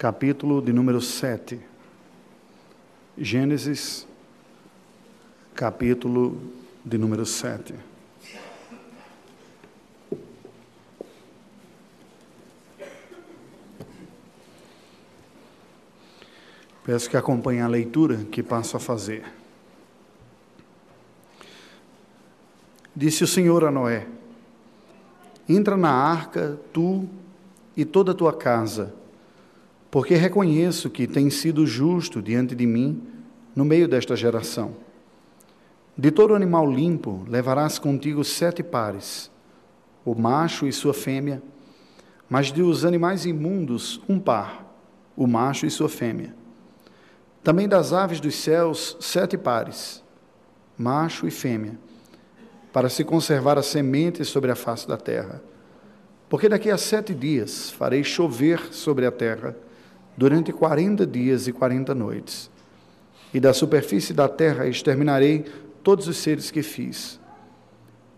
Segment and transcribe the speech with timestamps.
[0.00, 1.60] capítulo de número 7.
[3.18, 4.08] Gênesis,
[5.54, 6.40] capítulo
[6.82, 7.74] de número 7.
[16.82, 19.30] Peço que acompanhe a leitura que passo a fazer.
[22.96, 24.06] Disse o Senhor a Noé:
[25.46, 27.06] Entra na arca, tu
[27.76, 28.98] e toda a tua casa
[29.90, 33.02] porque reconheço que tens sido justo diante de mim
[33.56, 34.76] no meio desta geração.
[35.98, 39.30] De todo animal limpo levarás contigo sete pares,
[40.04, 41.42] o macho e sua fêmea,
[42.28, 44.64] mas de os animais imundos um par,
[45.16, 46.34] o macho e sua fêmea.
[47.42, 50.04] Também das aves dos céus sete pares,
[50.78, 51.76] macho e fêmea,
[52.72, 55.42] para se conservar a semente sobre a face da terra.
[56.28, 59.56] Porque daqui a sete dias farei chover sobre a terra
[60.20, 62.50] durante quarenta dias e quarenta noites.
[63.32, 65.46] E da superfície da terra exterminarei
[65.82, 67.18] todos os seres que fiz.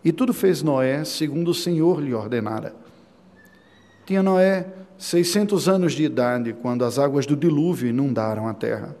[0.03, 2.75] E tudo fez Noé segundo o Senhor lhe ordenara.
[4.05, 8.97] Tinha Noé seiscentos anos de idade quando as águas do dilúvio inundaram a terra.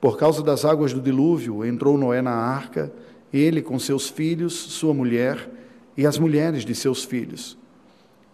[0.00, 2.92] Por causa das águas do dilúvio, entrou Noé na arca,
[3.32, 5.50] ele com seus filhos, sua mulher
[5.96, 7.58] e as mulheres de seus filhos.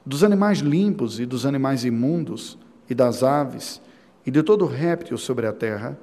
[0.04, 3.80] Dos animais limpos e dos animais imundos, e das aves
[4.26, 5.96] e de todo réptil sobre a terra,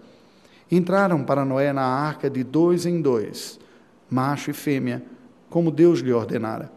[0.72, 3.60] entraram para Noé na arca de dois em dois,
[4.10, 5.04] macho e fêmea,
[5.50, 6.72] como Deus lhe ordenara.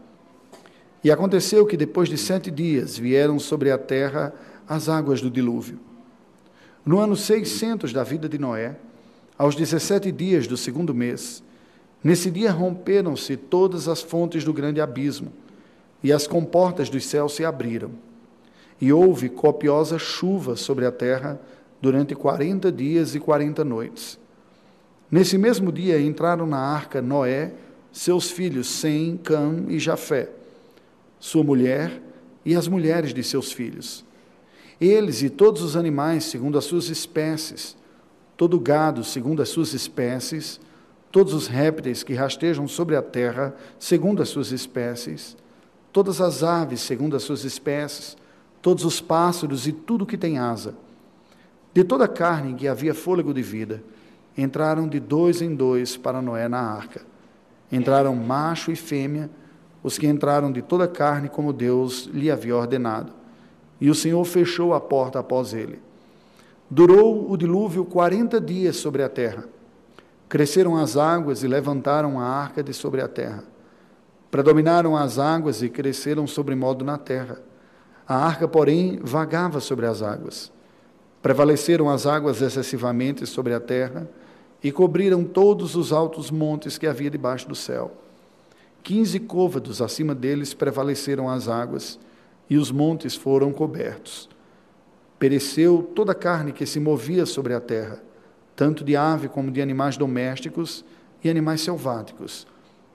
[1.03, 4.33] E aconteceu que depois de sete dias vieram sobre a terra
[4.67, 5.79] as águas do dilúvio.
[6.85, 8.75] No ano seiscentos da vida de Noé,
[9.37, 11.41] aos dezessete dias do segundo mês,
[12.03, 15.31] nesse dia romperam-se todas as fontes do grande abismo,
[16.03, 17.91] e as comportas dos céus se abriram
[18.79, 21.39] e houve copiosa chuva sobre a terra
[21.81, 24.19] durante quarenta dias e quarenta noites.
[25.09, 27.53] Nesse mesmo dia entraram na arca Noé,
[27.91, 30.29] seus filhos Sem, Cam e Jafé,
[31.19, 32.01] sua mulher
[32.45, 34.05] e as mulheres de seus filhos.
[34.79, 37.75] Eles e todos os animais segundo as suas espécies,
[38.35, 40.59] todo gado segundo as suas espécies,
[41.11, 45.35] todos os répteis que rastejam sobre a terra segundo as suas espécies,
[45.91, 48.15] todas as aves segundo as suas espécies,
[48.67, 50.75] todos os pássaros e tudo que tem asa.
[51.73, 53.81] De toda a carne que havia fôlego de vida,
[54.37, 57.05] entraram de dois em dois para Noé na arca.
[57.71, 59.29] Entraram macho e fêmea,
[59.81, 63.13] os que entraram de toda a carne, como Deus lhe havia ordenado.
[63.79, 65.79] E o Senhor fechou a porta após ele.
[66.69, 69.45] Durou o dilúvio quarenta dias sobre a terra.
[70.27, 73.45] Cresceram as águas e levantaram a arca de sobre a terra.
[74.29, 77.46] Predominaram as águas e cresceram sobre modo na terra.
[78.07, 80.49] A arca, porém, vagava sobre as águas.
[81.21, 84.09] Prevaleceram as águas excessivamente sobre a terra
[84.63, 87.91] e cobriram todos os altos montes que havia debaixo do céu.
[88.81, 91.99] Quinze côvados acima deles prevaleceram as águas
[92.49, 94.29] e os montes foram cobertos.
[95.19, 98.01] Pereceu toda a carne que se movia sobre a terra,
[98.55, 100.85] tanto de ave como de animais domésticos
[101.21, 102.47] e animais selváticos,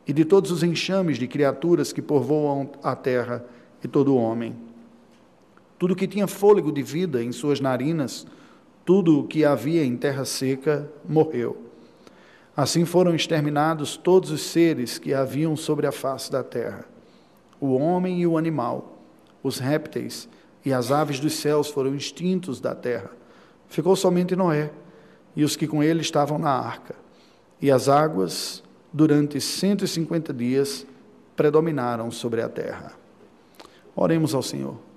[0.06, 3.44] e de todos os enxames de criaturas que povoam a terra
[3.84, 4.71] e todo o homem
[5.82, 8.24] tudo que tinha fôlego de vida em suas narinas,
[8.84, 11.60] tudo o que havia em terra seca, morreu.
[12.56, 16.84] Assim foram exterminados todos os seres que haviam sobre a face da terra:
[17.60, 19.02] o homem e o animal,
[19.42, 20.28] os répteis
[20.64, 23.10] e as aves dos céus foram extintos da terra.
[23.66, 24.70] Ficou somente Noé
[25.34, 26.94] e os que com ele estavam na arca.
[27.60, 28.62] E as águas,
[28.92, 30.86] durante 150 dias,
[31.34, 32.92] predominaram sobre a terra.
[33.96, 34.91] Oremos ao Senhor.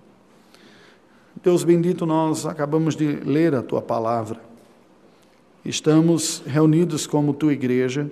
[1.43, 4.39] Deus bendito, nós acabamos de ler a tua palavra.
[5.63, 8.09] Estamos reunidos como tua igreja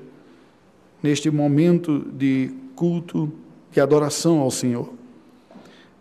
[1.01, 3.31] neste momento de culto
[3.75, 4.91] e adoração ao Senhor.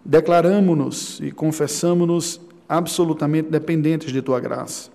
[0.04, 4.90] Declaramos-nos e confessamos-nos absolutamente dependentes de tua graça,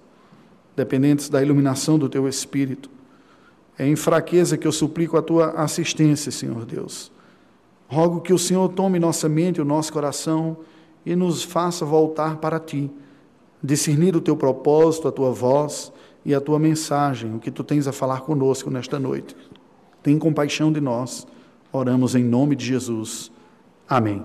[0.76, 2.90] dependentes da iluminação do teu espírito.
[3.78, 7.12] É em fraqueza que eu suplico a tua assistência, Senhor Deus.
[7.88, 10.58] Rogo que o Senhor tome nossa mente o nosso coração
[11.08, 12.92] e nos faça voltar para ti,
[13.64, 15.90] discernir o teu propósito, a tua voz
[16.26, 19.34] e a tua mensagem, o que tu tens a falar conosco nesta noite.
[20.04, 21.26] Tem compaixão de nós.
[21.72, 23.32] Oramos em nome de Jesus.
[23.88, 24.22] Amém.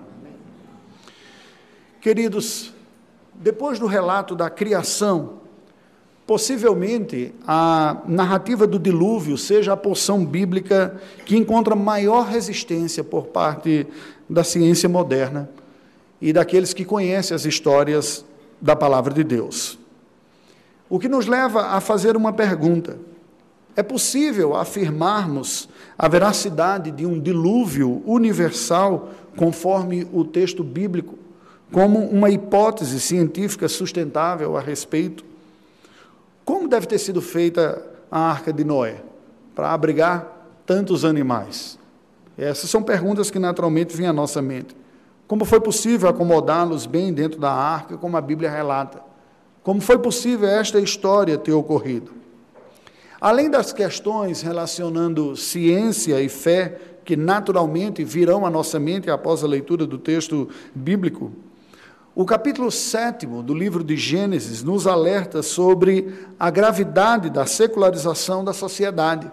[2.00, 2.74] Queridos,
[3.32, 5.34] depois do relato da criação,
[6.26, 13.86] possivelmente a narrativa do dilúvio seja a porção bíblica que encontra maior resistência por parte
[14.28, 15.48] da ciência moderna
[16.22, 18.24] e daqueles que conhecem as histórias
[18.60, 19.76] da palavra de Deus.
[20.88, 22.96] O que nos leva a fazer uma pergunta:
[23.74, 31.18] é possível afirmarmos a veracidade de um dilúvio universal, conforme o texto bíblico,
[31.72, 35.24] como uma hipótese científica sustentável a respeito?
[36.44, 39.02] Como deve ter sido feita a arca de Noé
[39.56, 40.26] para abrigar
[40.64, 41.78] tantos animais?
[42.38, 44.81] Essas são perguntas que naturalmente vêm à nossa mente.
[45.32, 49.02] Como foi possível acomodá-los bem dentro da arca, como a Bíblia relata?
[49.62, 52.12] Como foi possível esta história ter ocorrido?
[53.18, 59.46] Além das questões relacionando ciência e fé, que naturalmente virão à nossa mente após a
[59.46, 61.32] leitura do texto bíblico,
[62.14, 68.52] o capítulo 7 do livro de Gênesis nos alerta sobre a gravidade da secularização da
[68.52, 69.32] sociedade.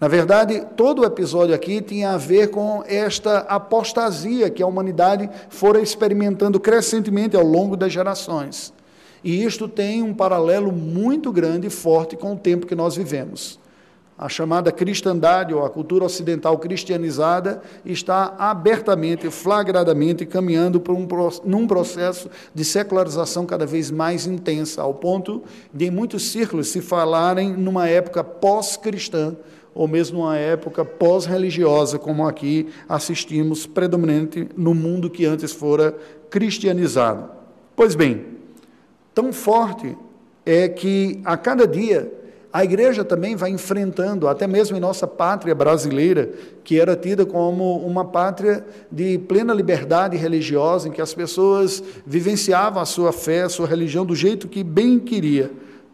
[0.00, 5.28] Na verdade, todo o episódio aqui tinha a ver com esta apostasia que a humanidade
[5.50, 8.72] fora experimentando crescentemente ao longo das gerações.
[9.22, 13.60] E isto tem um paralelo muito grande e forte com o tempo que nós vivemos.
[14.16, 21.06] A chamada cristandade ou a cultura ocidental cristianizada está abertamente, flagradamente caminhando por um,
[21.44, 25.42] num processo de secularização cada vez mais intensa, ao ponto
[25.72, 29.36] de, em muitos círculos, se falarem numa época pós-cristã,
[29.74, 35.96] ou mesmo numa época pós-religiosa, como aqui assistimos predominante no mundo que antes fora
[36.28, 37.30] cristianizado.
[37.76, 38.26] Pois bem,
[39.14, 39.96] tão forte
[40.44, 42.12] é que a cada dia
[42.52, 46.30] a igreja também vai enfrentando, até mesmo em nossa pátria brasileira,
[46.64, 52.82] que era tida como uma pátria de plena liberdade religiosa, em que as pessoas vivenciavam
[52.82, 55.50] a sua fé, a sua religião do jeito que bem queria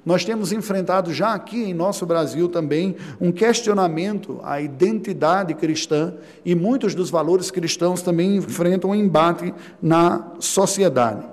[0.06, 6.14] nós temos enfrentado já aqui em nosso Brasil também um questionamento à identidade cristã
[6.44, 11.26] e muitos dos valores cristãos também enfrentam um embate na sociedade.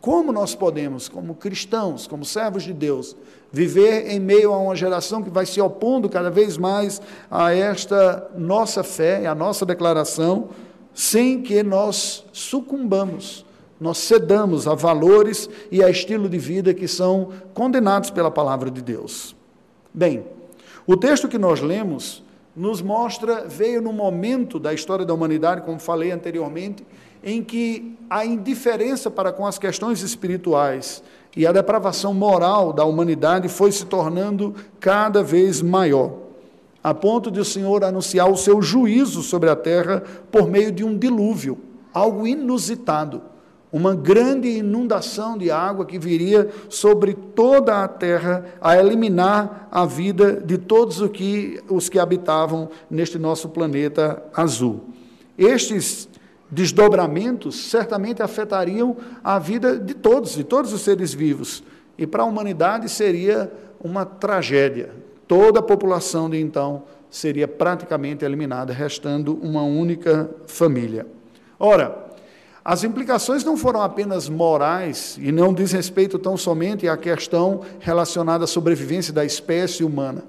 [0.00, 3.16] Como nós podemos, como cristãos, como servos de Deus,
[3.50, 8.30] viver em meio a uma geração que vai se opondo cada vez mais a esta
[8.36, 10.50] nossa fé e a nossa declaração,
[10.94, 13.45] sem que nós sucumbamos
[13.80, 18.80] nós cedamos a valores e a estilo de vida que são condenados pela palavra de
[18.80, 19.36] Deus.
[19.92, 20.24] Bem,
[20.86, 22.22] o texto que nós lemos
[22.54, 26.86] nos mostra, veio no momento da história da humanidade, como falei anteriormente,
[27.22, 31.02] em que a indiferença para com as questões espirituais
[31.36, 36.14] e a depravação moral da humanidade foi se tornando cada vez maior,
[36.82, 40.82] a ponto de o Senhor anunciar o seu juízo sobre a terra por meio de
[40.82, 41.58] um dilúvio,
[41.92, 43.20] algo inusitado
[43.72, 50.40] uma grande inundação de água que viria sobre toda a terra a eliminar a vida
[50.40, 54.84] de todos os que, os que habitavam neste nosso planeta azul.
[55.36, 56.08] Estes
[56.50, 61.62] desdobramentos certamente afetariam a vida de todos, de todos os seres vivos,
[61.98, 63.52] e para a humanidade seria
[63.82, 64.90] uma tragédia.
[65.26, 71.06] Toda a população de então seria praticamente eliminada, restando uma única família.
[71.58, 72.05] Ora,
[72.68, 78.42] as implicações não foram apenas morais e não diz respeito tão somente à questão relacionada
[78.42, 80.24] à sobrevivência da espécie humana.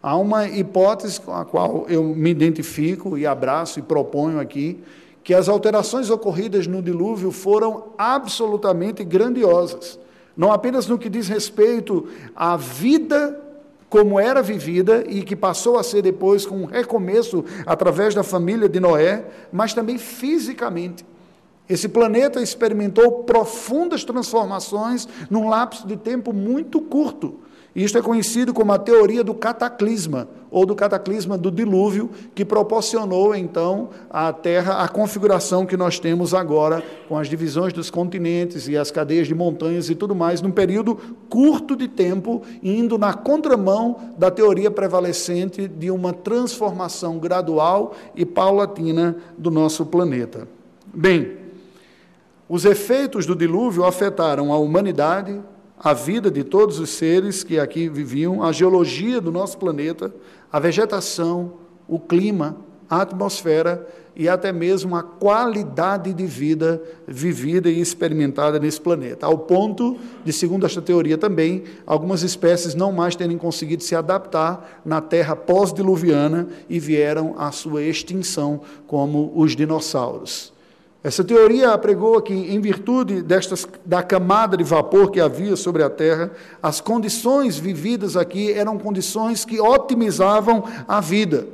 [0.00, 4.80] Há uma hipótese com a qual eu me identifico e abraço e proponho aqui,
[5.24, 9.98] que as alterações ocorridas no dilúvio foram absolutamente grandiosas.
[10.36, 12.06] Não apenas no que diz respeito
[12.36, 13.40] à vida
[13.90, 18.68] como era vivida e que passou a ser depois com um recomeço através da família
[18.68, 21.04] de Noé, mas também fisicamente.
[21.68, 27.40] Esse planeta experimentou profundas transformações num lapso de tempo muito curto.
[27.76, 33.34] Isto é conhecido como a teoria do cataclisma, ou do cataclisma do dilúvio, que proporcionou
[33.34, 38.78] então à Terra a configuração que nós temos agora, com as divisões dos continentes e
[38.78, 40.96] as cadeias de montanhas e tudo mais, num período
[41.28, 49.16] curto de tempo, indo na contramão da teoria prevalecente de uma transformação gradual e paulatina
[49.36, 50.48] do nosso planeta.
[50.94, 51.45] Bem,
[52.48, 55.40] os efeitos do dilúvio afetaram a humanidade,
[55.78, 60.14] a vida de todos os seres que aqui viviam, a geologia do nosso planeta,
[60.50, 61.54] a vegetação,
[61.88, 62.56] o clima,
[62.88, 69.36] a atmosfera e até mesmo a qualidade de vida vivida e experimentada nesse planeta, ao
[69.36, 75.02] ponto de, segundo esta teoria também, algumas espécies não mais terem conseguido se adaptar na
[75.02, 80.55] Terra pós-diluviana e vieram à sua extinção, como os dinossauros.
[81.02, 85.90] Essa teoria apregou que, em virtude destas, da camada de vapor que havia sobre a
[85.90, 91.46] Terra, as condições vividas aqui eram condições que otimizavam a vida.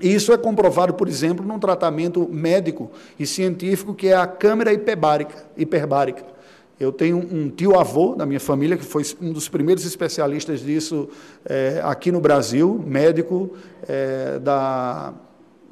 [0.00, 4.72] E isso é comprovado, por exemplo, num tratamento médico e científico que é a câmera
[4.72, 5.34] hiperbárica.
[5.56, 6.24] hiperbárica.
[6.78, 11.08] Eu tenho um tio-avô da minha família, que foi um dos primeiros especialistas disso
[11.44, 13.50] é, aqui no Brasil, médico
[13.88, 15.12] é, da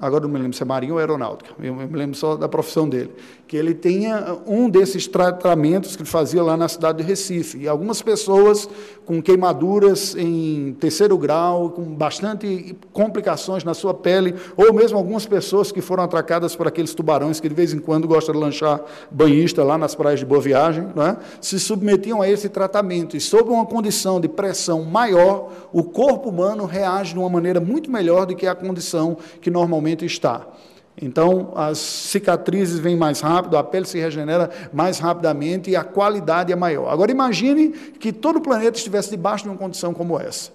[0.00, 2.88] agora não me lembro se é marinha ou aeronáutica, eu me lembro só da profissão
[2.88, 3.12] dele,
[3.47, 7.59] que ele tinha um desses tratamentos que ele fazia lá na cidade de Recife.
[7.59, 8.69] E algumas pessoas
[9.05, 15.71] com queimaduras em terceiro grau, com bastante complicações na sua pele, ou mesmo algumas pessoas
[15.71, 18.81] que foram atracadas por aqueles tubarões que de vez em quando gostam de lanchar
[19.12, 21.17] banhista lá nas praias de Boa Viagem, é?
[21.41, 23.17] se submetiam a esse tratamento.
[23.17, 27.93] E sob uma condição de pressão maior, o corpo humano reage de uma maneira muito
[27.93, 30.49] melhor do que a condição que normalmente está.
[31.00, 36.53] Então, as cicatrizes vêm mais rápido, a pele se regenera mais rapidamente e a qualidade
[36.53, 36.91] é maior.
[36.91, 40.50] Agora, imagine que todo o planeta estivesse debaixo de uma condição como essa.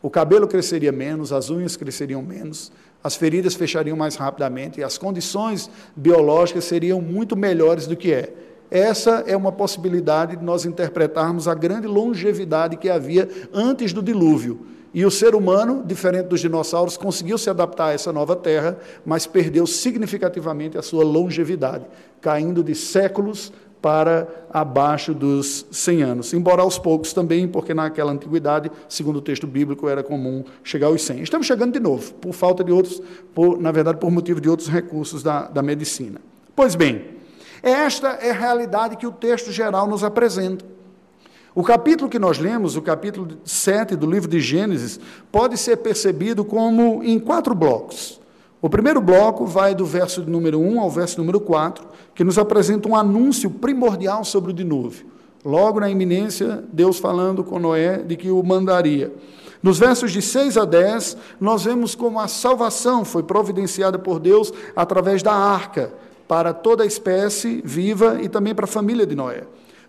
[0.00, 2.72] O cabelo cresceria menos, as unhas cresceriam menos,
[3.04, 8.32] as feridas fechariam mais rapidamente e as condições biológicas seriam muito melhores do que é.
[8.70, 14.66] Essa é uma possibilidade de nós interpretarmos a grande longevidade que havia antes do dilúvio
[14.96, 19.26] e o ser humano, diferente dos dinossauros, conseguiu se adaptar a essa nova terra, mas
[19.26, 21.84] perdeu significativamente a sua longevidade,
[22.18, 26.32] caindo de séculos para abaixo dos 100 anos.
[26.32, 31.02] Embora aos poucos também, porque naquela antiguidade, segundo o texto bíblico, era comum chegar aos
[31.02, 31.24] 100.
[31.24, 33.02] Estamos chegando de novo, por falta de outros,
[33.34, 36.22] por, na verdade, por motivo de outros recursos da, da medicina.
[36.54, 37.04] Pois bem,
[37.62, 40.75] esta é a realidade que o texto geral nos apresenta.
[41.56, 45.00] O capítulo que nós lemos, o capítulo 7 do livro de Gênesis,
[45.32, 48.20] pode ser percebido como em quatro blocos.
[48.60, 51.82] O primeiro bloco vai do verso número 1 ao verso número 4,
[52.14, 55.06] que nos apresenta um anúncio primordial sobre o dilúvio.
[55.42, 59.10] Logo na iminência, Deus falando com Noé de que o mandaria.
[59.62, 64.52] Nos versos de 6 a 10, nós vemos como a salvação foi providenciada por Deus
[64.76, 65.90] através da arca
[66.28, 69.44] para toda a espécie viva e também para a família de Noé.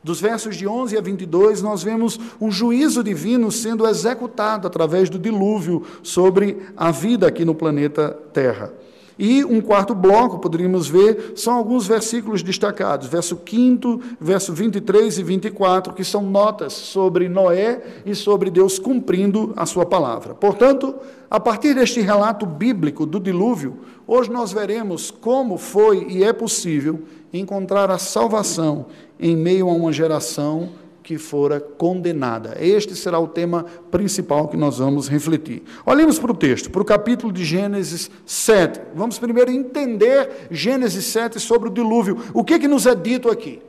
[0.08, 5.20] Dos versos de 11 a 22, nós vemos um juízo divino sendo executado através do
[5.20, 8.72] dilúvio sobre a vida aqui no planeta Terra.
[9.20, 15.24] E um quarto bloco, poderíamos ver, são alguns versículos destacados, verso 5, verso 23 e
[15.24, 20.34] 24, que são notas sobre Noé e sobre Deus cumprindo a sua palavra.
[20.34, 20.96] Portanto,
[21.30, 27.02] a partir deste relato bíblico do dilúvio, hoje nós veremos como foi e é possível
[27.34, 28.86] encontrar a salvação
[29.20, 30.70] em meio a uma geração
[31.08, 32.58] que fora condenada.
[32.60, 35.64] Este será o tema principal que nós vamos refletir.
[35.86, 38.82] Olhemos para o texto, para o capítulo de Gênesis 7.
[38.94, 42.18] Vamos primeiro entender Gênesis 7 sobre o dilúvio.
[42.34, 43.62] O que, que nos é dito aqui?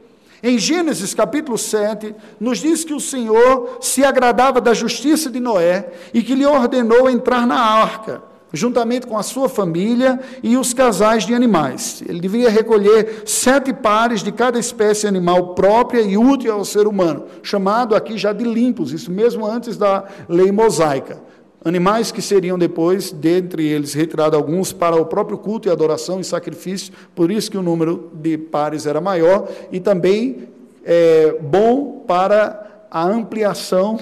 [0.42, 5.92] Em Gênesis capítulo 7, nos diz que o Senhor se agradava da justiça de Noé
[6.12, 11.24] e que lhe ordenou entrar na arca juntamente com a sua família e os casais
[11.24, 12.02] de animais.
[12.06, 17.24] Ele deveria recolher sete pares de cada espécie animal própria e útil ao ser humano,
[17.42, 21.20] chamado aqui já de limpos, isso mesmo antes da lei mosaica.
[21.64, 26.24] Animais que seriam depois, dentre eles, retirados alguns para o próprio culto e adoração e
[26.24, 30.48] sacrifício, por isso que o número de pares era maior, e também
[30.84, 33.98] é, bom para a ampliação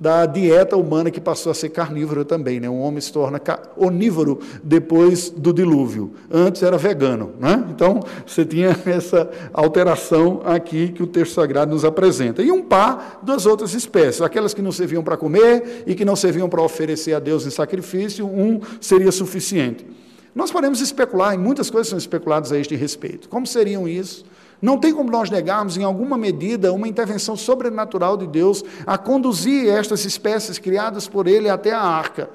[0.00, 2.58] da dieta humana que passou a ser carnívora também.
[2.58, 2.70] Né?
[2.70, 3.38] Um homem se torna
[3.76, 6.14] onívoro depois do dilúvio.
[6.30, 7.32] Antes era vegano.
[7.38, 7.62] Né?
[7.70, 12.42] Então, você tinha essa alteração aqui que o texto sagrado nos apresenta.
[12.42, 16.16] E um par das outras espécies, aquelas que não serviam para comer e que não
[16.16, 19.86] serviam para oferecer a Deus em sacrifício, um seria suficiente.
[20.34, 23.28] Nós podemos especular, e muitas coisas são especuladas a este respeito.
[23.28, 24.24] Como seriam isso?
[24.60, 29.68] Não tem como nós negarmos, em alguma medida, uma intervenção sobrenatural de Deus a conduzir
[29.68, 32.28] estas espécies criadas por Ele até a arca.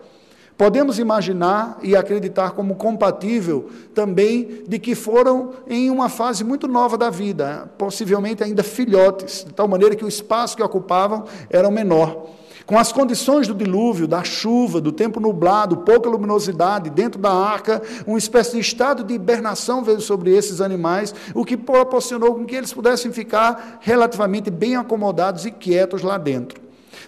[0.58, 6.98] Podemos imaginar e acreditar como compatível também de que foram em uma fase muito nova
[6.98, 12.30] da vida, possivelmente ainda filhotes, de tal maneira que o espaço que ocupavam era menor.
[12.66, 17.82] Com as condições do dilúvio, da chuva, do tempo nublado, pouca luminosidade, dentro da arca,
[18.08, 22.56] uma espécie de estado de hibernação veio sobre esses animais, o que proporcionou com que
[22.56, 26.60] eles pudessem ficar relativamente bem acomodados e quietos lá dentro.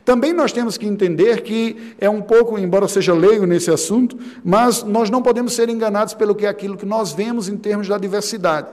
[0.06, 4.84] Também nós temos que entender que é um pouco, embora seja leigo nesse assunto, mas
[4.84, 7.98] nós não podemos ser enganados pelo que é aquilo que nós vemos em termos da
[7.98, 8.68] diversidade.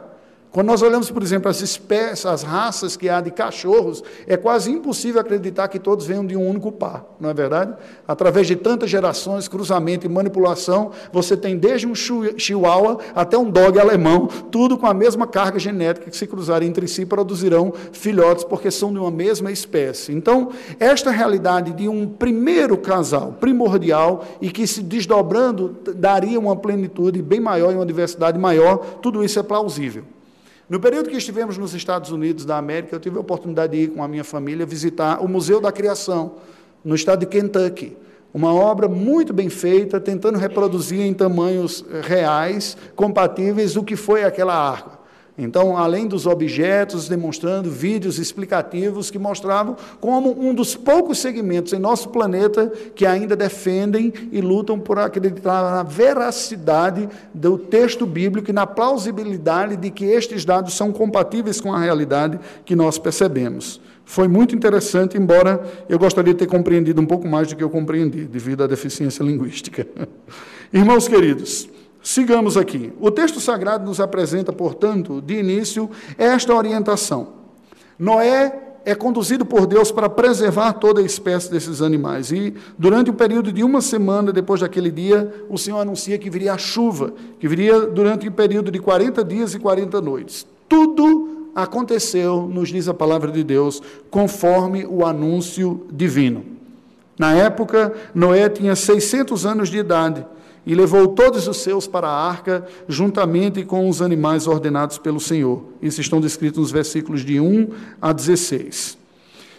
[0.54, 4.70] Quando nós olhamos, por exemplo, as espécies, as raças que há de cachorros, é quase
[4.70, 7.74] impossível acreditar que todos venham de um único par, não é verdade?
[8.06, 13.80] Através de tantas gerações, cruzamento e manipulação, você tem desde um chihuahua até um dog
[13.80, 18.70] alemão, tudo com a mesma carga genética que se cruzarem entre si produzirão filhotes, porque
[18.70, 20.12] são de uma mesma espécie.
[20.12, 27.20] Então, esta realidade de um primeiro casal primordial e que se desdobrando daria uma plenitude
[27.20, 30.04] bem maior e uma diversidade maior, tudo isso é plausível.
[30.74, 33.88] No período que estivemos nos Estados Unidos da América, eu tive a oportunidade de ir
[33.90, 36.34] com a minha família visitar o Museu da Criação,
[36.84, 37.96] no estado de Kentucky.
[38.34, 44.52] Uma obra muito bem feita, tentando reproduzir em tamanhos reais, compatíveis, o que foi aquela
[44.52, 44.98] arca.
[45.36, 51.78] Então, além dos objetos, demonstrando vídeos explicativos que mostravam como um dos poucos segmentos em
[51.78, 58.52] nosso planeta que ainda defendem e lutam por acreditar na veracidade do texto bíblico e
[58.52, 63.80] na plausibilidade de que estes dados são compatíveis com a realidade que nós percebemos.
[64.04, 67.70] Foi muito interessante, embora eu gostaria de ter compreendido um pouco mais do que eu
[67.70, 69.84] compreendi, devido à deficiência linguística.
[70.72, 71.68] Irmãos queridos,
[72.04, 72.92] Sigamos aqui.
[73.00, 77.28] O texto sagrado nos apresenta, portanto, de início, esta orientação.
[77.98, 82.30] Noé é conduzido por Deus para preservar toda a espécie desses animais.
[82.30, 86.52] E, durante o período de uma semana depois daquele dia, o Senhor anuncia que viria
[86.52, 90.46] a chuva, que viria durante o período de 40 dias e 40 noites.
[90.68, 93.80] Tudo aconteceu, nos diz a palavra de Deus,
[94.10, 96.44] conforme o anúncio divino.
[97.18, 100.26] Na época, Noé tinha 600 anos de idade
[100.66, 105.62] e levou todos os seus para a arca, juntamente com os animais ordenados pelo Senhor.
[105.80, 107.68] Isso estão descritos nos versículos de 1
[108.00, 108.96] a 16.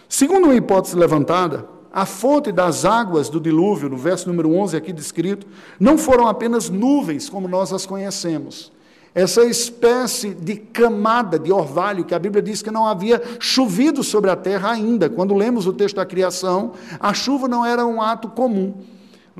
[0.08, 4.92] Segundo uma hipótese levantada, a fonte das águas do dilúvio, no verso número 11 aqui
[4.92, 5.46] descrito,
[5.78, 8.72] não foram apenas nuvens como nós as conhecemos.
[9.14, 14.30] Essa espécie de camada de orvalho que a Bíblia diz que não havia chovido sobre
[14.30, 15.08] a terra ainda.
[15.08, 18.74] Quando lemos o texto da criação, a chuva não era um ato comum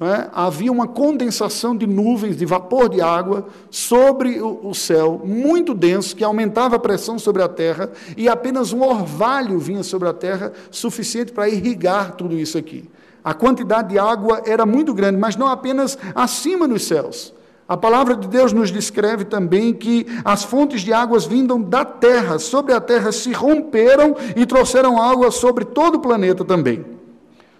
[0.04, 0.28] é?
[0.32, 6.14] havia uma condensação de nuvens, de vapor de água sobre o, o, céu, muito denso,
[6.14, 10.52] que aumentava a pressão sobre a terra, e apenas um orvalho vinha sobre a terra,
[10.70, 12.84] suficiente para irrigar tudo isso aqui.
[13.24, 17.34] A quantidade de água era muito grande, mas não apenas acima nos céus.
[17.68, 22.38] A palavra de Deus nos descreve também que as fontes de águas vindam da terra,
[22.38, 26.95] sobre a terra se romperam e trouxeram água sobre todo o planeta também.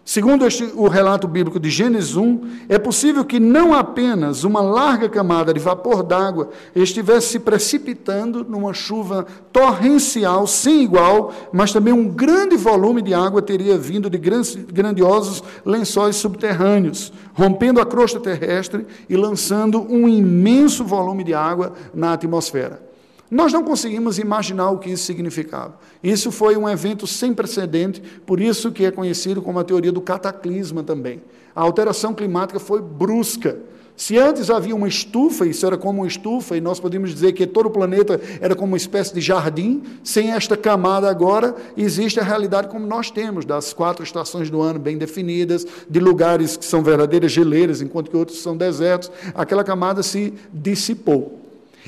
[0.09, 5.09] Segundo este, o relato bíblico de Gênesis 1, é possível que não apenas uma larga
[5.09, 12.07] camada de vapor d'água estivesse se precipitando numa chuva torrencial sem igual, mas também um
[12.09, 19.17] grande volume de água teria vindo de grandiosos lençóis subterrâneos, rompendo a crosta terrestre e
[19.17, 22.86] lançando um imenso volume de água na atmosfera.
[23.31, 25.79] Nós não conseguimos imaginar o que isso significava.
[26.03, 30.01] Isso foi um evento sem precedente, por isso que é conhecido como a teoria do
[30.01, 31.21] cataclisma também.
[31.55, 33.59] A alteração climática foi brusca.
[33.97, 37.47] Se antes havia uma estufa, isso era como uma estufa, e nós podemos dizer que
[37.47, 42.23] todo o planeta era como uma espécie de jardim, sem esta camada agora, existe a
[42.23, 46.83] realidade como nós temos, das quatro estações do ano bem definidas, de lugares que são
[46.83, 51.46] verdadeiras geleiras, enquanto que outros são desertos, aquela camada se dissipou.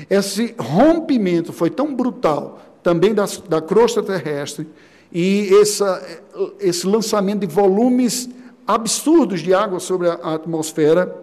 [0.09, 4.67] Esse rompimento foi tão brutal, também da, da crosta terrestre,
[5.11, 6.21] e essa,
[6.59, 8.29] esse lançamento de volumes
[8.67, 11.15] absurdos de água sobre a atmosfera,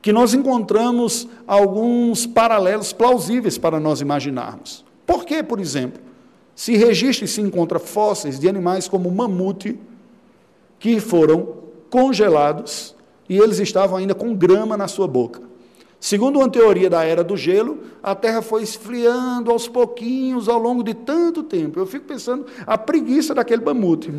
[0.00, 4.84] que nós encontramos alguns paralelos plausíveis para nós imaginarmos.
[5.06, 6.00] Por que, por exemplo,
[6.54, 9.78] se registra e se encontra fósseis de animais como o mamute,
[10.78, 11.54] que foram
[11.90, 12.94] congelados
[13.28, 15.40] e eles estavam ainda com grama na sua boca.
[16.02, 20.82] Segundo uma teoria da era do gelo, a Terra foi esfriando aos pouquinhos ao longo
[20.82, 21.78] de tanto tempo.
[21.78, 24.12] Eu fico pensando a preguiça daquele mamute,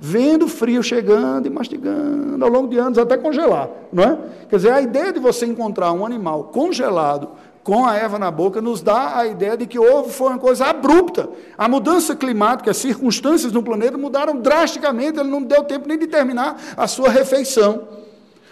[0.00, 4.18] vendo frio chegando e mastigando ao longo de anos até congelar, não é?
[4.48, 7.28] Quer dizer, a ideia de você encontrar um animal congelado
[7.62, 10.64] com a erva na boca nos dá a ideia de que houve foi uma coisa
[10.64, 11.28] abrupta.
[11.58, 16.06] A mudança climática, as circunstâncias no planeta mudaram drasticamente, ele não deu tempo nem de
[16.06, 18.07] terminar a sua refeição.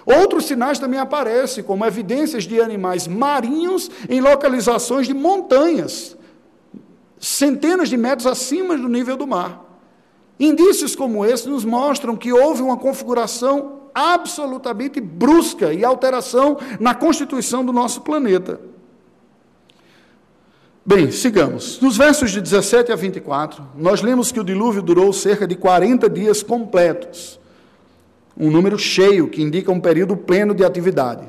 [0.06, 6.16] Outros sinais também aparecem, como evidências de animais marinhos em localizações de montanhas,
[7.18, 9.64] centenas de metros acima do nível do mar.
[10.38, 17.64] Indícios como esse nos mostram que houve uma configuração absolutamente brusca e alteração na constituição
[17.64, 18.60] do nosso planeta.
[20.84, 21.80] Bem, sigamos.
[21.80, 26.08] Nos versos de 17 a 24, nós lemos que o dilúvio durou cerca de 40
[26.08, 27.40] dias completos
[28.38, 31.26] um número cheio, que indica um período pleno de atividade.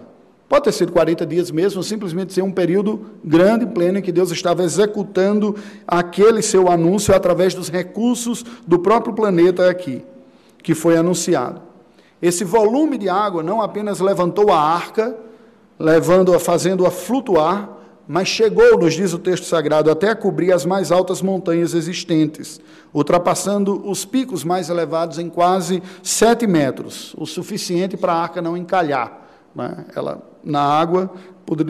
[0.50, 4.32] Pode ter sido 40 dias mesmo, simplesmente ser um período grande, pleno, em que Deus
[4.32, 10.04] estava executando aquele seu anúncio através dos recursos do próprio planeta aqui,
[10.63, 11.62] que foi anunciado.
[12.22, 15.17] Esse volume de água não apenas levantou a arca,
[15.78, 17.76] levando-a, fazendo-a flutuar,
[18.08, 22.62] mas chegou, nos diz o texto sagrado, até a cobrir as mais altas montanhas existentes,
[22.93, 28.56] ultrapassando os picos mais elevados em quase sete metros, o suficiente para a arca não
[28.56, 29.28] encalhar.
[29.54, 29.86] Né?
[29.93, 31.12] Ela, na água,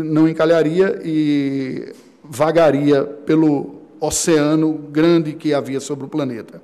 [0.06, 6.62] não encalharia e vagaria pelo oceano grande que havia sobre o planeta.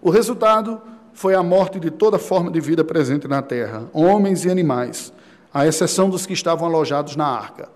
[0.00, 0.80] O resultado
[1.12, 5.12] foi a morte de toda forma de vida presente na Terra, homens e animais,
[5.54, 7.68] à exceção dos que estavam alojados na arca.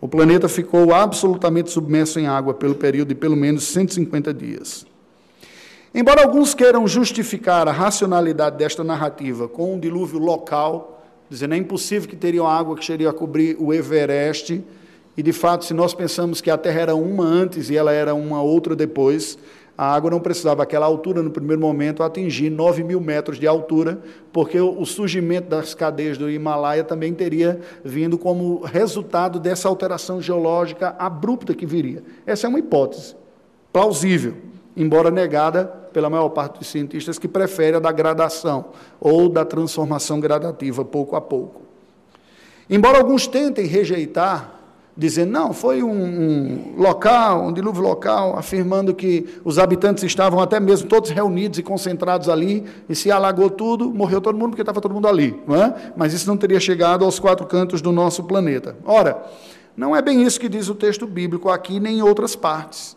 [0.00, 4.86] O planeta ficou absolutamente submerso em água pelo período de pelo menos 150 dias.
[5.94, 12.08] Embora alguns queiram justificar a racionalidade desta narrativa com um dilúvio local, dizendo é impossível
[12.08, 14.64] que teriam água que chegaria a cobrir o Everest,
[15.16, 18.14] e de fato, se nós pensamos que a Terra era uma antes e ela era
[18.14, 19.36] uma outra depois,
[19.80, 23.98] a água não precisava aquela altura no primeiro momento atingir 9 mil metros de altura,
[24.30, 30.94] porque o surgimento das cadeias do Himalaia também teria vindo como resultado dessa alteração geológica
[30.98, 32.02] abrupta que viria.
[32.26, 33.16] Essa é uma hipótese
[33.72, 34.34] plausível,
[34.76, 40.20] embora negada pela maior parte dos cientistas que prefere a da gradação ou da transformação
[40.20, 41.62] gradativa pouco a pouco.
[42.68, 44.59] Embora alguns tentem rejeitar
[45.00, 50.60] dizendo, não, foi um, um, local, um dilúvio local, afirmando que os habitantes estavam até
[50.60, 54.78] mesmo todos reunidos e concentrados ali, e se alagou tudo, morreu todo mundo porque estava
[54.78, 55.34] todo mundo ali.
[55.48, 55.92] É?
[55.96, 58.76] Mas isso não teria chegado aos quatro cantos do nosso planeta.
[58.84, 59.24] Ora,
[59.74, 62.94] não é bem isso que diz o texto bíblico aqui, nem em outras partes.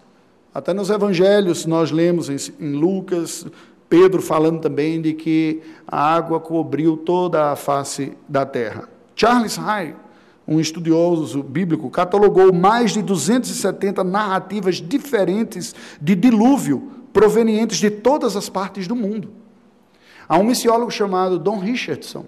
[0.53, 3.45] Até nos evangelhos nós lemos em, em Lucas,
[3.87, 8.89] Pedro falando também de que a água cobriu toda a face da terra.
[9.15, 9.95] Charles Hyde,
[10.47, 18.49] um estudioso bíblico, catalogou mais de 270 narrativas diferentes de dilúvio provenientes de todas as
[18.49, 19.29] partes do mundo.
[20.27, 22.25] Há um missiólogo chamado Don Richardson,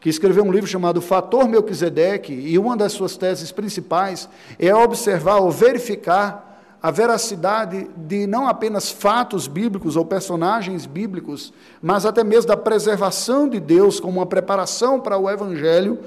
[0.00, 5.36] que escreveu um livro chamado Fator Melquisedeque, e uma das suas teses principais é observar
[5.36, 11.50] ou verificar a veracidade de não apenas fatos bíblicos ou personagens bíblicos,
[11.80, 15.98] mas até mesmo da preservação de Deus como uma preparação para o evangelho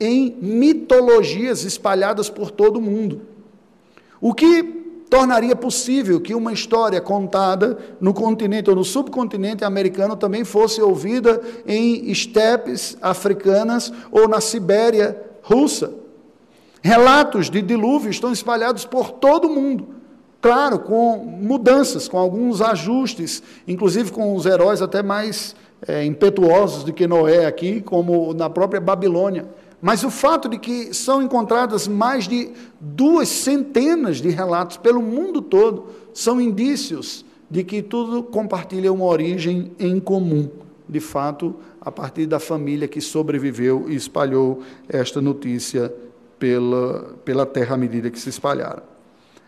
[0.00, 3.22] em mitologias espalhadas por todo o mundo.
[4.20, 10.44] O que tornaria possível que uma história contada no continente ou no subcontinente americano também
[10.44, 15.92] fosse ouvida em estepes africanas ou na Sibéria russa.
[16.82, 19.88] Relatos de dilúvio estão espalhados por todo o mundo.
[20.40, 25.54] Claro, com mudanças, com alguns ajustes, inclusive com os heróis até mais
[25.86, 29.46] é, impetuosos do que Noé aqui, como na própria Babilônia.
[29.84, 35.42] Mas o fato de que são encontradas mais de duas centenas de relatos pelo mundo
[35.42, 40.48] todo são indícios de que tudo compartilha uma origem em comum.
[40.88, 45.94] De fato, a partir da família que sobreviveu e espalhou esta notícia
[46.38, 48.82] pela, pela terra à medida que se espalharam.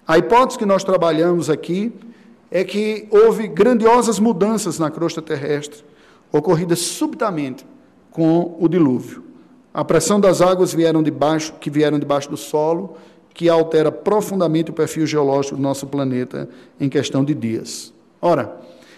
[0.07, 1.94] A hipótese que nós trabalhamos aqui
[2.51, 5.83] é que houve grandiosas mudanças na crosta terrestre,
[6.31, 7.64] ocorridas subitamente
[8.11, 9.25] com o dilúvio.
[9.77, 12.97] A pressão das águas vieram de baixo, que vieram debaixo do solo,
[13.35, 16.49] que altera profundamente o perfil geológico do nosso planeta
[16.81, 17.93] em questão de dias.
[18.23, 18.57] Ora,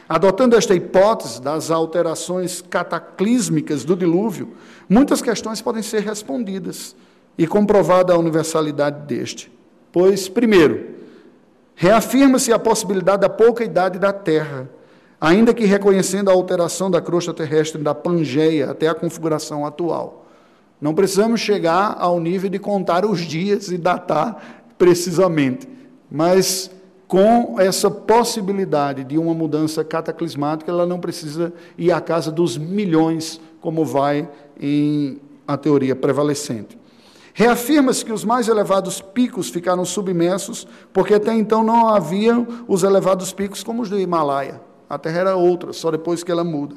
[0.09, 4.51] adotando esta hipótese das alterações cataclísmicas do dilúvio,
[4.89, 6.95] muitas questões podem ser respondidas
[7.37, 9.51] e comprovada a universalidade deste.
[9.91, 10.91] Pois, primeiro,
[11.75, 14.71] reafirma-se a possibilidade da pouca idade da Terra,
[15.21, 20.18] ainda que reconhecendo a alteração da crosta terrestre da Pangeia até a configuração atual.
[20.81, 25.69] Não precisamos chegar ao nível de contar os dias e datar precisamente,
[26.11, 26.71] mas
[27.09, 33.41] com essa possibilidade de uma mudança cataclismática, ela não precisa ir à casa dos milhões,
[33.61, 34.29] como vai
[34.61, 36.79] em a teoria prevalecente.
[37.33, 43.33] Reafirma-se que os mais elevados picos ficaram submersos, porque até então não haviam os elevados
[43.33, 44.61] picos como os do Himalaia.
[44.91, 46.75] A Terra era outra, só depois que ela muda.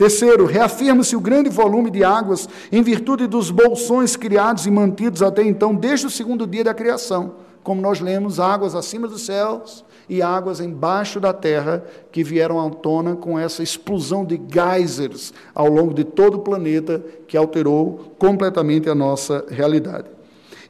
[0.00, 5.42] Terceiro, reafirma-se o grande volume de águas em virtude dos bolsões criados e mantidos até
[5.42, 7.34] então, desde o segundo dia da criação.
[7.62, 12.70] Como nós lemos, águas acima dos céus e águas embaixo da terra que vieram à
[12.70, 18.88] tona com essa explosão de geysers ao longo de todo o planeta que alterou completamente
[18.88, 20.06] a nossa realidade.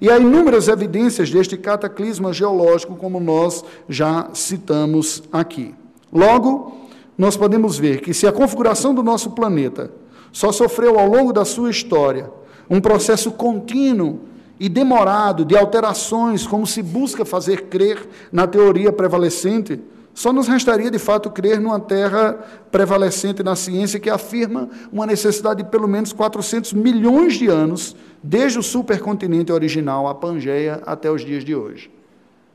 [0.00, 5.72] E há inúmeras evidências deste cataclisma geológico, como nós já citamos aqui.
[6.12, 6.80] Logo,
[7.20, 9.90] nós podemos ver que se a configuração do nosso planeta
[10.32, 12.30] só sofreu ao longo da sua história
[12.68, 14.20] um processo contínuo
[14.58, 19.78] e demorado de alterações, como se busca fazer crer na teoria prevalecente,
[20.14, 22.38] só nos restaria de fato crer numa terra
[22.72, 28.58] prevalecente na ciência que afirma uma necessidade de pelo menos 400 milhões de anos, desde
[28.58, 31.90] o supercontinente original, a Pangeia, até os dias de hoje.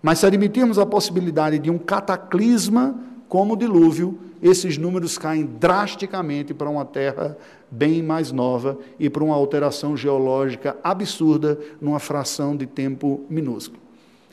[0.01, 2.95] Mas se admitirmos a possibilidade de um cataclisma
[3.29, 7.37] como o dilúvio, esses números caem drasticamente para uma terra
[7.69, 13.81] bem mais nova e para uma alteração geológica absurda numa fração de tempo minúsculo.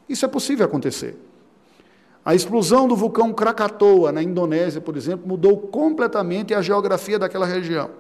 [0.09, 1.17] Isso é possível acontecer.
[2.25, 7.91] A explosão do vulcão Krakatoa, na Indonésia, por exemplo, mudou completamente a geografia daquela região.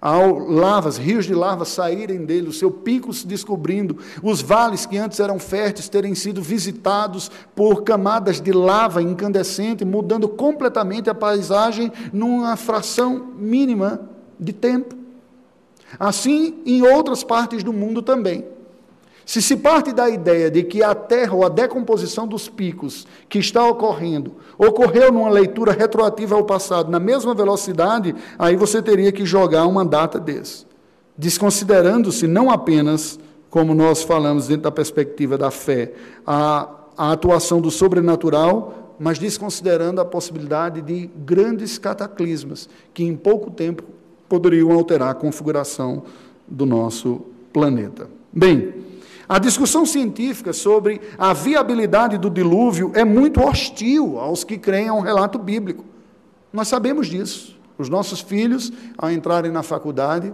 [0.00, 4.96] Ao lavas, rios de lava saírem dele, o seu pico se descobrindo, os vales que
[4.96, 11.90] antes eram férteis terem sido visitados por camadas de lava incandescente, mudando completamente a paisagem
[12.12, 14.00] numa fração mínima
[14.38, 14.94] de tempo.
[15.98, 18.44] Assim, em outras partes do mundo também.
[19.28, 23.38] Se se parte da ideia de que a Terra ou a decomposição dos picos que
[23.38, 29.26] está ocorrendo ocorreu numa leitura retroativa ao passado na mesma velocidade, aí você teria que
[29.26, 30.64] jogar uma data desse,
[31.14, 35.92] desconsiderando-se não apenas, como nós falamos dentro da perspectiva da fé,
[36.26, 43.50] a, a atuação do sobrenatural, mas desconsiderando a possibilidade de grandes cataclismas que em pouco
[43.50, 43.82] tempo
[44.26, 46.04] poderiam alterar a configuração
[46.48, 47.20] do nosso
[47.52, 48.08] planeta.
[48.32, 48.88] Bem,
[49.28, 54.94] a discussão científica sobre a viabilidade do dilúvio é muito hostil aos que creem a
[54.94, 55.84] um relato bíblico.
[56.52, 57.58] Nós sabemos disso.
[57.76, 60.32] Os nossos filhos, ao entrarem na faculdade,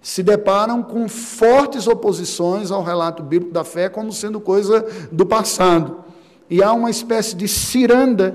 [0.00, 6.04] se deparam com fortes oposições ao relato bíblico da fé como sendo coisa do passado.
[6.48, 8.34] E há uma espécie de ciranda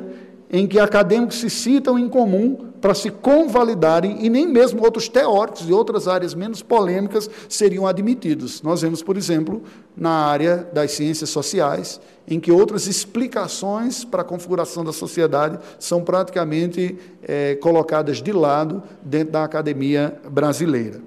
[0.50, 5.66] em que acadêmicos se citam em comum para se convalidarem e nem mesmo outros teóricos
[5.66, 8.62] de outras áreas menos polêmicas seriam admitidos.
[8.62, 9.64] Nós vemos, por exemplo,
[9.96, 16.04] na área das ciências sociais, em que outras explicações para a configuração da sociedade são
[16.04, 21.02] praticamente é, colocadas de lado dentro da academia brasileira.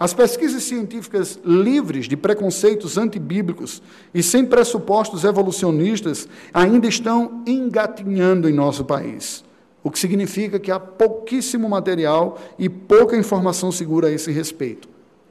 [0.00, 3.82] As pesquisas científicas livres de preconceitos antibíblicos
[4.14, 9.47] e sem pressupostos evolucionistas ainda estão engatinhando em nosso país
[9.82, 14.88] o que significa que há pouquíssimo material e pouca informação segura a esse respeito.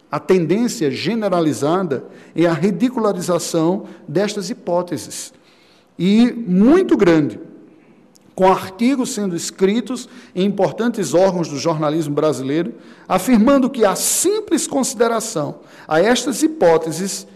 [0.09, 2.05] A tendência generalizada
[2.35, 5.33] é a ridicularização destas hipóteses,
[5.99, 7.39] e muito grande,
[8.35, 12.75] com artigos sendo escritos em importantes órgãos do jornalismo brasileiro,
[13.07, 17.27] afirmando que a simples consideração a estas hipóteses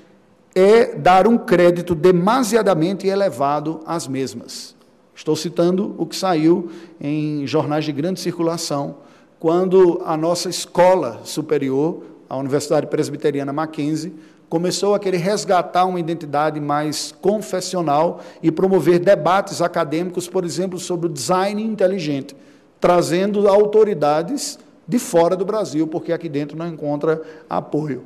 [0.53, 4.75] é dar um crédito demasiadamente elevado às mesmas.
[5.15, 8.95] Estou citando o que saiu em jornais de grande circulação,
[9.39, 14.13] quando a nossa escola superior, a Universidade Presbiteriana Mackenzie,
[14.47, 21.07] começou a querer resgatar uma identidade mais confessional e promover debates acadêmicos, por exemplo, sobre
[21.07, 22.35] o design inteligente,
[22.79, 28.03] trazendo autoridades de fora do Brasil, porque aqui dentro não encontra apoio.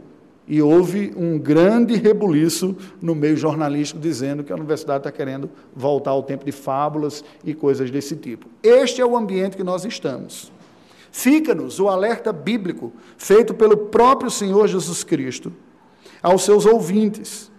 [0.47, 6.11] E houve um grande rebuliço no meio jornalístico dizendo que a universidade está querendo voltar
[6.11, 8.47] ao tempo de fábulas e coisas desse tipo.
[8.61, 10.51] Este é o ambiente que nós estamos.
[11.11, 15.51] Fica-nos o alerta bíblico feito pelo próprio Senhor Jesus Cristo
[16.21, 17.51] aos seus ouvintes,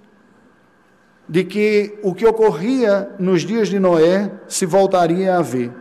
[1.29, 5.73] de que o que ocorria nos dias de Noé se voltaria a ver.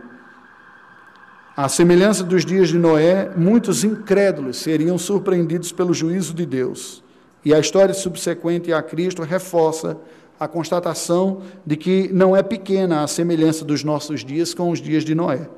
[1.56, 7.02] À semelhança dos dias de Noé, muitos incrédulos seriam surpreendidos pelo juízo de Deus.
[7.42, 9.96] E a história subsequente a Cristo reforça
[10.38, 15.02] a constatação de que não é pequena a semelhança dos nossos dias com os dias
[15.02, 15.48] de Noé,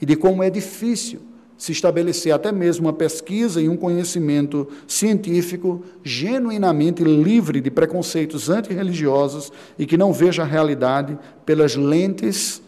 [0.00, 1.20] e de como é difícil
[1.56, 9.52] se estabelecer até mesmo uma pesquisa e um conhecimento científico genuinamente livre de preconceitos antirreligiosos
[9.78, 12.60] e que não veja a realidade pelas lentes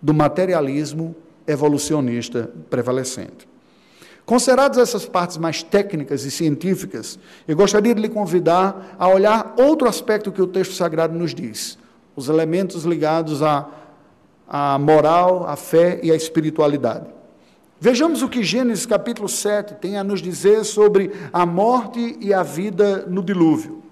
[0.00, 1.14] do materialismo
[1.46, 3.48] evolucionista prevalecente.
[4.24, 9.86] Consideradas essas partes mais técnicas e científicas, eu gostaria de lhe convidar a olhar outro
[9.86, 11.78] aspecto que o texto sagrado nos diz:
[12.16, 13.68] os elementos ligados à,
[14.48, 17.06] à moral, à fé e à espiritualidade.
[17.78, 22.42] Vejamos o que Gênesis capítulo 7 tem a nos dizer sobre a morte e a
[22.42, 23.82] vida no dilúvio.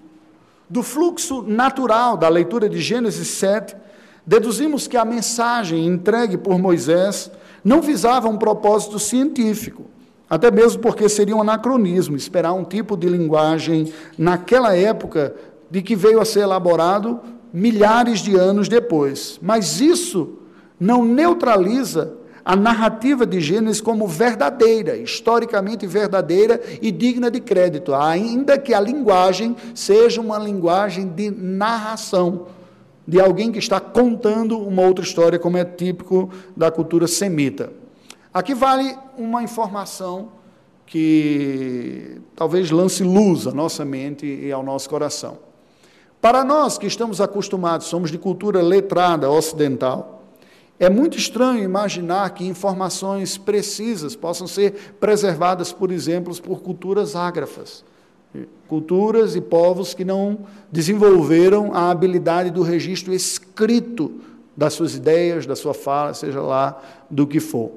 [0.67, 3.75] Do fluxo natural da leitura de Gênesis 7,
[4.25, 7.29] deduzimos que a mensagem entregue por Moisés
[7.63, 9.85] não visava um propósito científico,
[10.29, 15.35] até mesmo porque seria um anacronismo esperar um tipo de linguagem naquela época
[15.69, 17.19] de que veio a ser elaborado
[17.53, 19.39] milhares de anos depois.
[19.41, 20.39] Mas isso
[20.79, 22.13] não neutraliza
[22.45, 28.79] a narrativa de Gênesis como verdadeira, historicamente verdadeira e digna de crédito, ainda que a
[28.79, 32.47] linguagem seja uma linguagem de narração
[33.07, 37.71] de alguém que está contando uma outra história, como é típico da cultura semita.
[38.33, 40.29] Aqui vale uma informação
[40.85, 45.37] que talvez lance luz à nossa mente e ao nosso coração.
[46.21, 50.23] Para nós que estamos acostumados, somos de cultura letrada ocidental,
[50.79, 57.83] é muito estranho imaginar que informações precisas possam ser preservadas, por exemplo, por culturas ágrafas
[58.67, 60.39] culturas e povos que não
[60.71, 64.21] desenvolveram a habilidade do registro escrito
[64.55, 67.71] das suas ideias, da sua fala, seja lá do que for.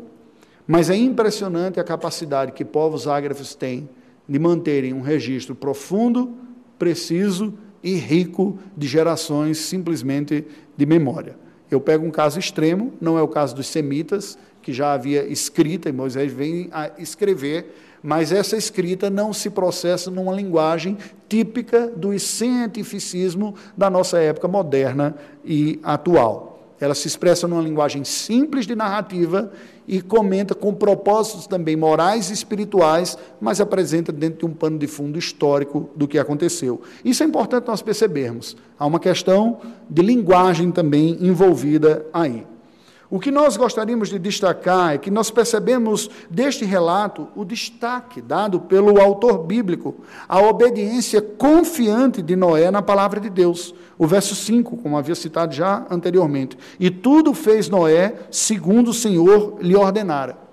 [0.67, 3.89] Mas é impressionante a capacidade que povos ágrafos têm
[4.29, 6.35] de manterem um registro profundo,
[6.79, 10.45] preciso e rico de gerações simplesmente
[10.77, 11.37] de memória.
[11.71, 15.89] Eu pego um caso extremo, não é o caso dos semitas, que já havia escrita,
[15.89, 17.73] e Moisés vem a escrever,
[18.07, 20.97] mas essa escrita não se processa numa linguagem
[21.29, 26.77] típica do cientificismo da nossa época moderna e atual.
[26.79, 29.51] Ela se expressa numa linguagem simples de narrativa
[29.89, 34.87] e comenta com propósitos também morais e espirituais, mas apresenta dentro de um pano de
[34.87, 36.81] fundo histórico do que aconteceu.
[37.05, 38.57] Isso é importante nós percebermos.
[38.79, 39.59] Há uma questão
[39.91, 42.47] de linguagem também envolvida aí.
[43.09, 48.61] O que nós gostaríamos de destacar é que nós percebemos deste relato o destaque dado
[48.61, 49.95] pelo autor bíblico
[50.29, 53.73] à obediência confiante de Noé na palavra de Deus.
[53.97, 56.59] O verso 5, como havia citado já anteriormente.
[56.81, 60.47] E tudo fez Noé segundo o Senhor lhe ordenara.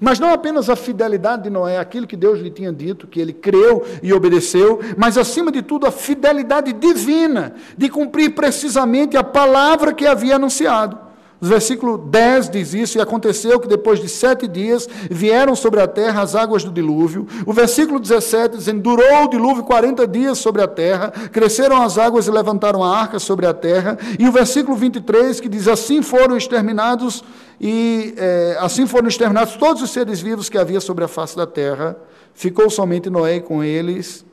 [0.00, 3.32] Mas não apenas a fidelidade de Noé, aquilo que Deus lhe tinha dito, que ele
[3.32, 9.92] creu e obedeceu, mas acima de tudo a fidelidade divina de cumprir precisamente a palavra
[9.92, 11.03] que havia anunciado.
[11.44, 15.86] O versículo 10 diz isso, e aconteceu que depois de sete dias vieram sobre a
[15.86, 17.26] terra as águas do dilúvio.
[17.44, 22.26] O versículo 17 diz: durou o dilúvio 40 dias sobre a terra, cresceram as águas
[22.26, 23.98] e levantaram a arca sobre a terra.
[24.18, 27.22] E o versículo 23 que diz: Assim foram exterminados,
[27.60, 31.46] e é, assim foram exterminados todos os seres vivos que havia sobre a face da
[31.46, 31.94] terra.
[32.32, 34.24] Ficou somente Noé com eles,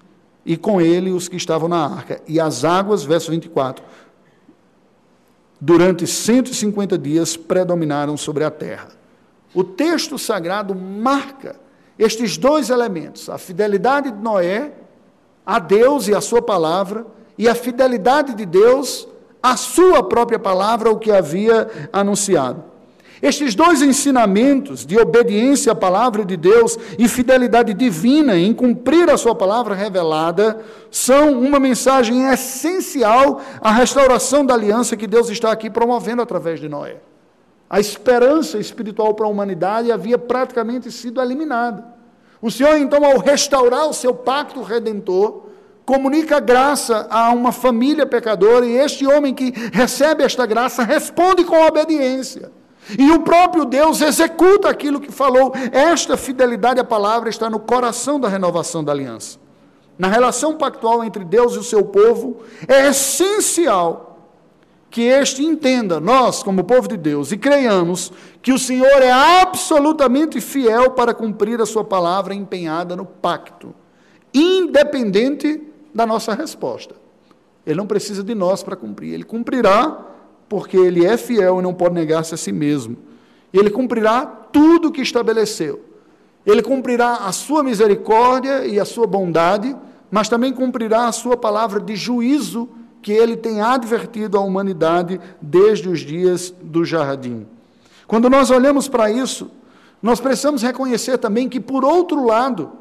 [0.45, 2.21] e com ele os que estavam na arca.
[2.25, 3.83] E as águas, verso 24
[5.61, 8.89] durante 150 dias predominaram sobre a terra.
[9.53, 11.55] O texto sagrado marca
[11.97, 14.73] estes dois elementos: a fidelidade de Noé
[15.45, 17.05] a Deus e a sua palavra,
[17.37, 19.07] e a fidelidade de Deus
[19.41, 22.63] à sua própria palavra, o que havia anunciado.
[23.21, 29.17] Estes dois ensinamentos de obediência à palavra de Deus e fidelidade divina em cumprir a
[29.17, 35.69] sua palavra revelada são uma mensagem essencial à restauração da aliança que Deus está aqui
[35.69, 36.97] promovendo através de Noé.
[37.69, 41.85] A esperança espiritual para a humanidade havia praticamente sido eliminada.
[42.41, 45.43] O Senhor, então, ao restaurar o seu pacto redentor,
[45.85, 51.63] comunica graça a uma família pecadora e este homem que recebe esta graça responde com
[51.67, 52.51] obediência.
[52.97, 55.53] E o próprio Deus executa aquilo que falou.
[55.71, 59.39] Esta fidelidade à palavra está no coração da renovação da aliança.
[59.97, 64.11] Na relação pactual entre Deus e o seu povo, é essencial
[64.89, 70.41] que este entenda, nós, como povo de Deus, e creiamos que o Senhor é absolutamente
[70.41, 73.73] fiel para cumprir a sua palavra empenhada no pacto,
[74.33, 75.63] independente
[75.95, 76.95] da nossa resposta.
[77.65, 80.10] Ele não precisa de nós para cumprir, ele cumprirá
[80.51, 82.97] porque ele é fiel e não pode negar-se a si mesmo.
[83.53, 85.79] Ele cumprirá tudo o que estabeleceu.
[86.45, 89.73] Ele cumprirá a sua misericórdia e a sua bondade,
[90.11, 92.67] mas também cumprirá a sua palavra de juízo
[93.01, 97.47] que ele tem advertido à humanidade desde os dias do jardim.
[98.05, 99.49] Quando nós olhamos para isso,
[100.03, 102.73] nós precisamos reconhecer também que, por outro lado,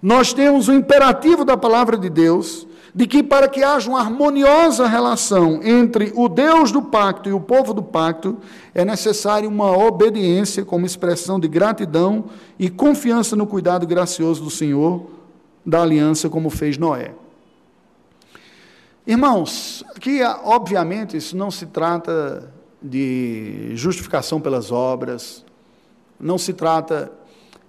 [0.00, 4.86] nós temos o imperativo da palavra de Deus de que para que haja uma harmoniosa
[4.86, 8.36] relação entre o Deus do pacto e o povo do pacto,
[8.74, 12.26] é necessária uma obediência como expressão de gratidão
[12.58, 15.06] e confiança no cuidado gracioso do Senhor
[15.64, 17.14] da aliança, como fez Noé.
[19.06, 25.44] Irmãos, aqui, obviamente, isso não se trata de justificação pelas obras,
[26.20, 27.10] não se trata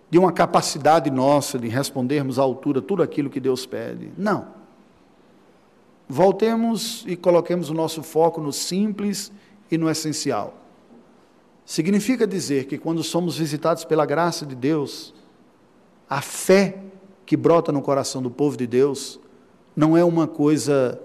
[0.09, 4.11] de uma capacidade nossa de respondermos à altura tudo aquilo que Deus pede.
[4.17, 4.62] Não
[6.13, 9.31] voltemos e coloquemos o nosso foco no simples
[9.71, 10.53] e no essencial.
[11.65, 15.11] Significa dizer que quando somos visitados pela graça de Deus,
[16.07, 16.77] a fé
[17.25, 19.19] que brota no coração do povo de Deus
[19.75, 21.01] não é uma coisa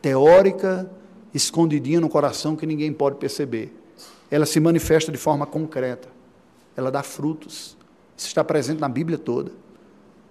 [0.00, 0.90] teórica,
[1.34, 3.76] escondidinha no coração que ninguém pode perceber.
[4.30, 6.08] Ela se manifesta de forma concreta.
[6.74, 7.76] Ela dá frutos.
[8.16, 9.52] Isso está presente na Bíblia toda.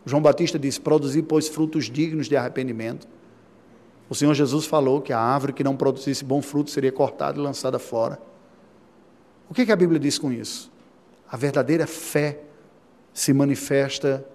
[0.03, 3.07] João Batista diz: produzir, pois, frutos dignos de arrependimento.
[4.09, 7.41] O Senhor Jesus falou que a árvore que não produzisse bom fruto seria cortada e
[7.41, 8.19] lançada fora.
[9.49, 10.71] O que, que a Bíblia diz com isso?
[11.29, 12.39] A verdadeira fé
[13.13, 14.25] se manifesta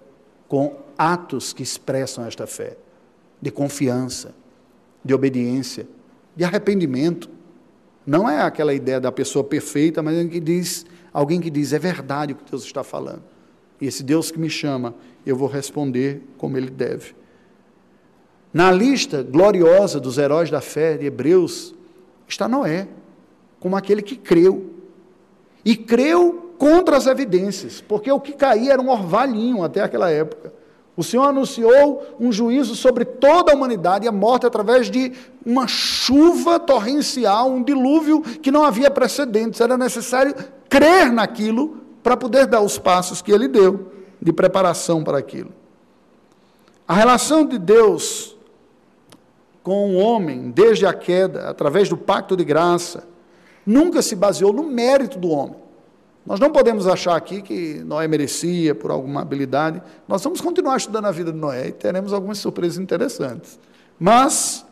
[0.49, 2.77] com atos que expressam esta fé,
[3.41, 4.35] de confiança,
[5.05, 5.87] de obediência,
[6.35, 7.31] de arrependimento.
[8.05, 12.33] Não é aquela ideia da pessoa perfeita, mas que diz, alguém que diz é verdade
[12.33, 13.23] o que Deus está falando.
[13.81, 14.95] E esse Deus que me chama,
[15.25, 17.15] eu vou responder como ele deve.
[18.53, 21.75] Na lista gloriosa dos heróis da fé de Hebreus
[22.27, 22.89] está Noé.
[23.61, 24.71] como aquele que creu.
[25.65, 30.53] E creu contra as evidências, porque o que caía era um orvalhinho até aquela época.
[30.97, 35.13] O Senhor anunciou um juízo sobre toda a humanidade e a morte através de
[35.45, 39.61] uma chuva torrencial, um dilúvio que não havia precedentes.
[39.61, 40.35] Era necessário
[40.69, 45.53] crer naquilo para poder dar os passos que ele deu de preparação para aquilo.
[46.87, 48.37] A relação de Deus
[49.71, 53.05] com o homem, desde a queda, através do pacto de graça,
[53.65, 55.55] nunca se baseou no mérito do homem.
[56.27, 59.81] Nós não podemos achar aqui que Noé merecia por alguma habilidade.
[60.09, 63.61] Nós vamos continuar estudando a vida de Noé e teremos algumas surpresas interessantes.
[63.97, 64.67] Mas,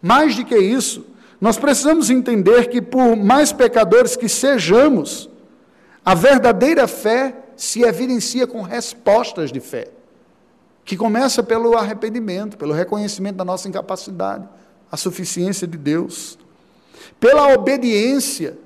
[0.00, 1.04] mais do que isso,
[1.38, 5.28] nós precisamos entender que, por mais pecadores que sejamos,
[6.02, 9.88] a verdadeira fé se evidencia com respostas de fé,
[10.84, 14.48] que começa pelo arrependimento, pelo reconhecimento da nossa incapacidade,
[14.90, 16.38] a suficiência de Deus,
[17.18, 18.58] pela obediência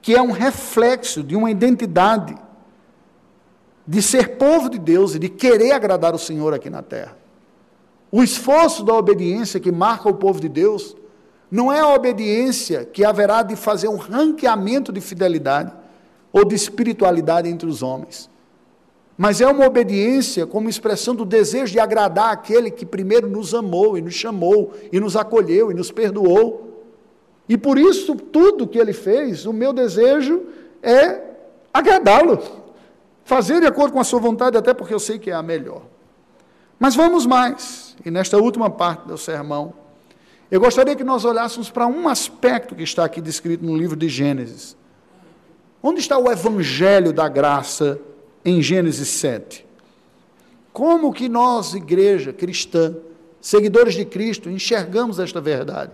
[0.00, 2.34] que é um reflexo de uma identidade
[3.86, 7.16] de ser povo de Deus e de querer agradar o Senhor aqui na terra.
[8.10, 10.96] O esforço da obediência que marca o povo de Deus
[11.50, 15.72] não é a obediência que haverá de fazer um ranqueamento de fidelidade
[16.32, 18.28] ou de espiritualidade entre os homens,
[19.16, 23.96] mas é uma obediência como expressão do desejo de agradar aquele que primeiro nos amou
[23.96, 26.72] e nos chamou e nos acolheu e nos perdoou
[27.48, 30.42] e por isso, tudo que ele fez, o meu desejo
[30.82, 31.20] é
[31.72, 32.40] agradá-lo,
[33.24, 35.82] fazer de acordo com a sua vontade, até porque eu sei que é a melhor.
[36.78, 39.74] Mas vamos mais, e nesta última parte do sermão,
[40.50, 44.08] eu gostaria que nós olhássemos para um aspecto que está aqui descrito no livro de
[44.08, 44.76] Gênesis.
[45.82, 47.98] Onde está o evangelho da graça
[48.44, 49.66] em Gênesis 7?
[50.72, 52.96] Como que nós, igreja cristã,
[53.40, 55.92] seguidores de Cristo, enxergamos esta verdade?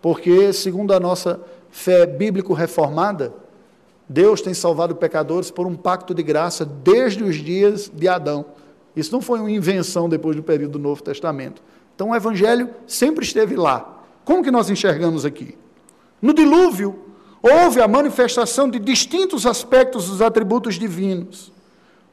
[0.00, 3.34] Porque, segundo a nossa fé bíblico-reformada,
[4.08, 8.44] Deus tem salvado pecadores por um pacto de graça desde os dias de Adão.
[8.94, 11.62] Isso não foi uma invenção depois do período do Novo Testamento.
[11.94, 14.02] Então o Evangelho sempre esteve lá.
[14.24, 15.56] Como que nós enxergamos aqui?
[16.20, 16.98] No dilúvio,
[17.42, 21.52] houve a manifestação de distintos aspectos dos atributos divinos.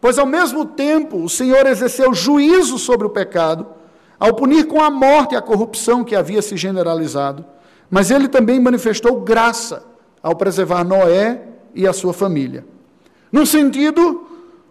[0.02, 3.68] Pois ao mesmo tempo o Senhor exerceu juízo sobre o pecado,
[4.20, 7.46] ao punir com a morte a corrupção que havia se generalizado.
[7.90, 9.86] Mas ele também manifestou graça
[10.22, 11.44] ao preservar Noé
[11.76, 12.66] e a sua família.
[13.32, 14.28] Num sentido,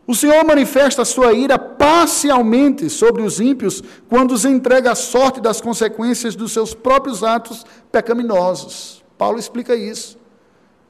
[0.07, 5.41] o Senhor manifesta a sua ira parcialmente sobre os ímpios quando os entrega à sorte
[5.41, 9.05] das consequências dos seus próprios atos pecaminosos.
[9.17, 10.19] Paulo explica isso.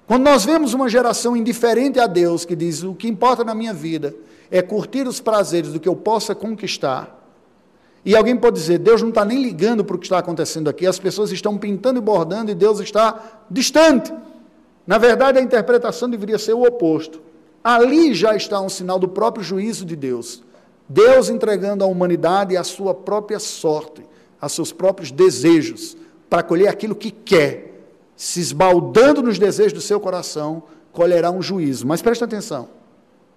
[0.07, 3.75] Quando nós vemos uma geração indiferente a Deus, que diz: o que importa na minha
[3.75, 4.15] vida
[4.51, 7.21] é curtir os prazeres do que eu possa conquistar,
[8.05, 10.87] e alguém pode dizer, Deus não está nem ligando para o que está acontecendo aqui,
[10.87, 14.13] as pessoas estão pintando e bordando e Deus está distante.
[14.87, 17.21] Na verdade, a interpretação deveria ser o oposto.
[17.63, 20.43] Ali já está um sinal do próprio juízo de Deus.
[20.89, 24.03] Deus entregando à humanidade a sua própria sorte,
[24.41, 25.97] a seus próprios desejos,
[26.29, 27.85] para colher aquilo que quer.
[28.17, 31.87] Se esbaldando nos desejos do seu coração, colherá um juízo.
[31.87, 32.69] Mas preste atenção: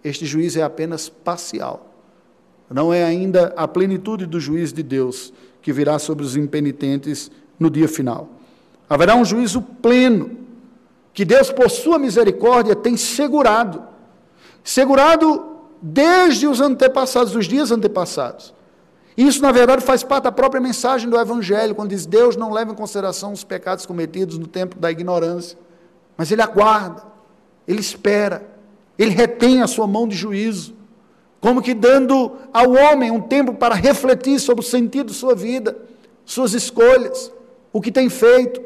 [0.04, 1.93] este juízo é apenas parcial
[2.74, 5.32] não é ainda a plenitude do juízo de Deus
[5.62, 8.30] que virá sobre os impenitentes no dia final.
[8.89, 10.38] Haverá um juízo pleno,
[11.14, 13.84] que Deus, por sua misericórdia, tem segurado.
[14.64, 15.51] Segurado
[15.82, 18.54] desde os antepassados, os dias antepassados.
[19.16, 22.72] Isso, na verdade, faz parte da própria mensagem do Evangelho, quando diz: Deus não leva
[22.72, 25.58] em consideração os pecados cometidos no tempo da ignorância,
[26.18, 27.04] mas Ele aguarda,
[27.68, 28.53] Ele espera,
[28.98, 30.76] Ele retém a sua mão de juízo
[31.44, 35.78] como que dando ao homem um tempo para refletir sobre o sentido de sua vida,
[36.24, 37.34] suas escolhas,
[37.74, 38.62] o que tem feito,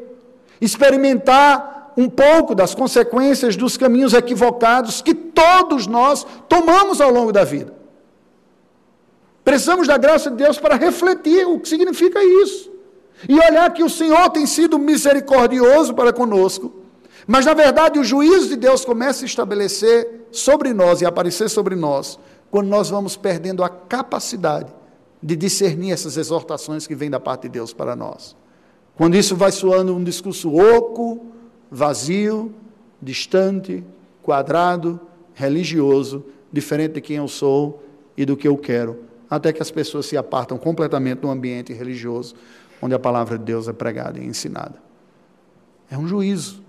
[0.60, 7.42] experimentar um pouco das consequências dos caminhos equivocados que todos nós tomamos ao longo da
[7.42, 7.74] vida.
[9.42, 12.70] Precisamos da graça de Deus para refletir o que significa isso.
[13.28, 16.72] E olhar que o Senhor tem sido misericordioso para conosco.
[17.30, 21.76] Mas, na verdade, o juízo de Deus começa a estabelecer sobre nós e aparecer sobre
[21.76, 22.18] nós
[22.50, 24.72] quando nós vamos perdendo a capacidade
[25.22, 28.34] de discernir essas exortações que vêm da parte de Deus para nós.
[28.96, 31.26] Quando isso vai soando um discurso oco,
[31.70, 32.54] vazio,
[33.00, 33.84] distante,
[34.22, 34.98] quadrado,
[35.34, 37.82] religioso, diferente de quem eu sou
[38.16, 42.34] e do que eu quero, até que as pessoas se apartam completamente do ambiente religioso
[42.80, 44.76] onde a palavra de Deus é pregada e ensinada.
[45.90, 46.66] É um juízo.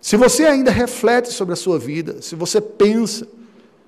[0.00, 3.28] Se você ainda reflete sobre a sua vida, se você pensa,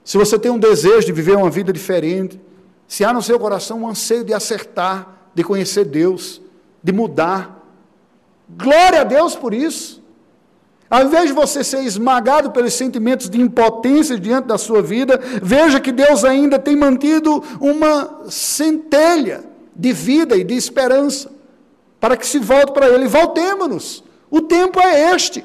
[0.05, 2.39] se você tem um desejo de viver uma vida diferente,
[2.87, 6.43] se há no seu coração um anseio de acertar, de conhecer Deus,
[6.83, 7.65] de mudar,
[8.51, 10.03] glória a Deus por isso.
[10.91, 15.81] Ao invés de você ser esmagado pelos sentimentos de impotência diante da sua vida, veja
[15.81, 19.43] que Deus ainda tem mantido uma centelha
[19.75, 21.31] de vida e de esperança
[21.99, 23.07] para que se volte para Ele.
[23.07, 24.05] Voltemos-nos.
[24.31, 25.43] O tempo é este.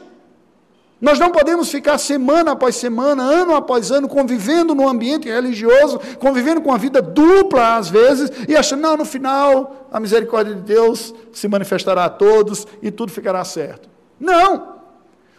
[1.00, 6.60] Nós não podemos ficar semana após semana, ano após ano, convivendo no ambiente religioso, convivendo
[6.60, 11.14] com a vida dupla às vezes, e achando, não, no final a misericórdia de Deus
[11.32, 13.88] se manifestará a todos e tudo ficará certo.
[14.20, 14.76] Não!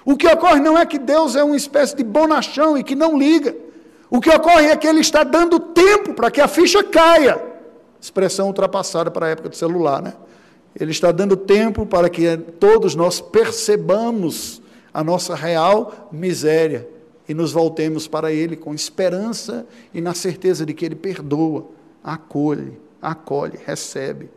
[0.04, 3.18] O que ocorre não é que Deus é uma espécie de bonachão e que não
[3.18, 3.54] liga.
[4.08, 7.42] O que ocorre é que Ele está dando tempo para que a ficha caia.
[8.00, 10.14] Expressão ultrapassada para a época do celular, né?
[10.78, 14.62] Ele está dando tempo para que todos nós percebamos
[14.98, 16.88] a nossa real miséria
[17.28, 21.66] e nos voltemos para Ele com esperança e na certeza de que Ele perdoa,
[22.02, 24.28] acolhe, acolhe, recebe.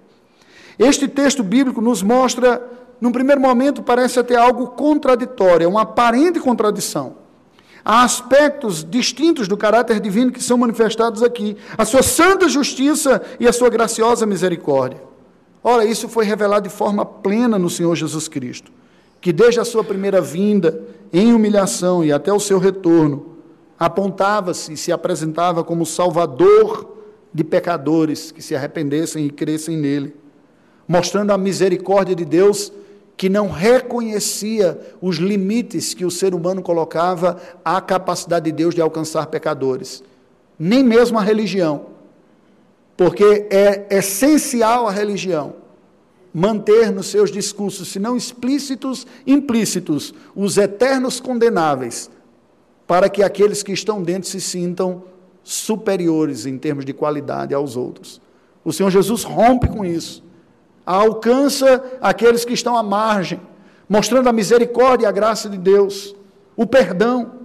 [0.78, 2.62] Este texto bíblico nos mostra
[3.02, 7.16] num primeiro momento, parece até algo contraditório, é uma aparente contradição.
[7.84, 13.48] Há aspectos distintos do caráter divino que são manifestados aqui: a sua santa justiça e
[13.48, 15.02] a sua graciosa misericórdia.
[15.64, 18.72] Ora, isso foi revelado de forma plena no Senhor Jesus Cristo,
[19.22, 20.82] que desde a sua primeira vinda,
[21.14, 23.38] em humilhação e até o seu retorno,
[23.78, 26.98] apontava-se e se apresentava como salvador
[27.32, 30.16] de pecadores que se arrependessem e crescem nele,
[30.88, 32.74] mostrando a misericórdia de Deus
[33.16, 38.82] que não reconhecia os limites que o ser humano colocava à capacidade de Deus de
[38.82, 40.04] alcançar pecadores,
[40.58, 41.88] nem mesmo a religião,
[42.98, 45.61] porque é essencial a religião
[46.34, 52.10] manter nos seus discursos, se não explícitos, implícitos, os eternos condenáveis,
[52.88, 55.04] para que aqueles que estão dentro se sintam
[55.44, 58.22] superiores em termos de qualidade aos outros.
[58.64, 60.24] O Senhor Jesus rompe com isso
[60.86, 63.40] alcança aqueles que estão à margem,
[63.88, 66.16] mostrando a misericórdia e a graça de Deus,
[66.56, 67.41] o perdão,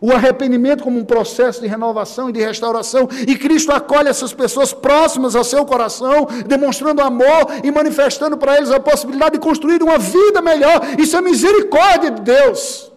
[0.00, 4.72] o arrependimento como um processo de renovação e de restauração, e Cristo acolhe essas pessoas
[4.72, 9.98] próximas ao seu coração, demonstrando amor e manifestando para eles a possibilidade de construir uma
[9.98, 10.80] vida melhor.
[10.98, 12.92] Isso é misericórdia de Deus.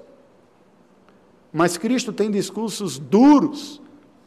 [1.52, 3.82] Mas Cristo tem discursos duros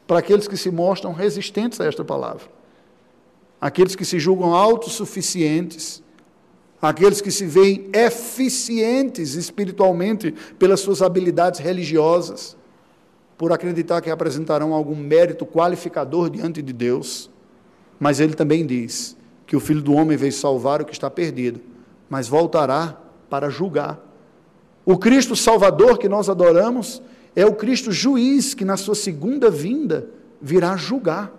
[0.07, 2.55] para aqueles que se mostram resistentes a esta palavra
[3.65, 6.03] aqueles que se julgam autossuficientes,
[6.83, 12.59] aqueles que se veem eficientes espiritualmente pelas suas habilidades religiosas,
[13.37, 17.31] por acreditar que apresentarão algum mérito qualificador diante de Deus.
[17.99, 19.17] Mas ele também diz
[19.47, 21.61] que o Filho do Homem veio salvar o que está perdido,
[22.09, 24.01] mas voltará para julgar.
[24.85, 27.03] O Cristo Salvador que nós adoramos
[27.35, 30.09] é o Cristo juiz que, na sua segunda vinda,
[30.41, 31.33] virá julgar.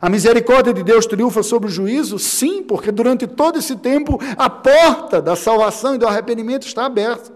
[0.00, 2.18] A misericórdia de Deus triunfa sobre o juízo?
[2.18, 7.32] Sim, porque durante todo esse tempo a porta da salvação e do arrependimento está aberta.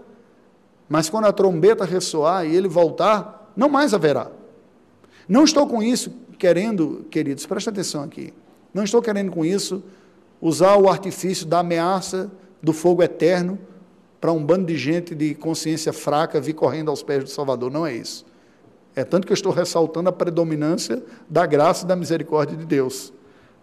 [0.93, 4.29] Mas quando a trombeta ressoar e ele voltar, não mais haverá.
[5.27, 8.31] Não estou com isso querendo, queridos, presta atenção aqui.
[8.71, 9.81] Não estou querendo com isso
[10.39, 12.31] usar o artifício da ameaça
[12.61, 13.57] do fogo eterno
[14.21, 17.71] para um bando de gente de consciência fraca vir correndo aos pés do Salvador.
[17.71, 18.23] Não é isso.
[18.95, 23.11] É tanto que eu estou ressaltando a predominância da graça e da misericórdia de Deus.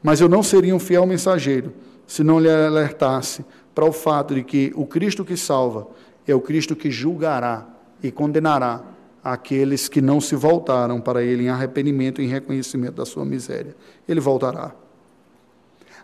[0.03, 1.75] Mas eu não seria um fiel mensageiro
[2.09, 5.87] se não lhe alertasse para o fato de que o Cristo que salva
[6.31, 7.67] é o Cristo que julgará
[8.03, 8.83] e condenará
[9.23, 13.77] aqueles que não se voltaram para Ele em arrependimento e em reconhecimento da sua miséria.
[14.09, 14.73] Ele voltará.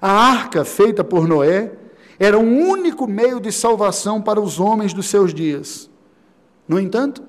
[0.01, 1.73] A arca feita por Noé
[2.19, 5.91] era o único meio de salvação para os homens dos seus dias.
[6.69, 7.23] No entanto,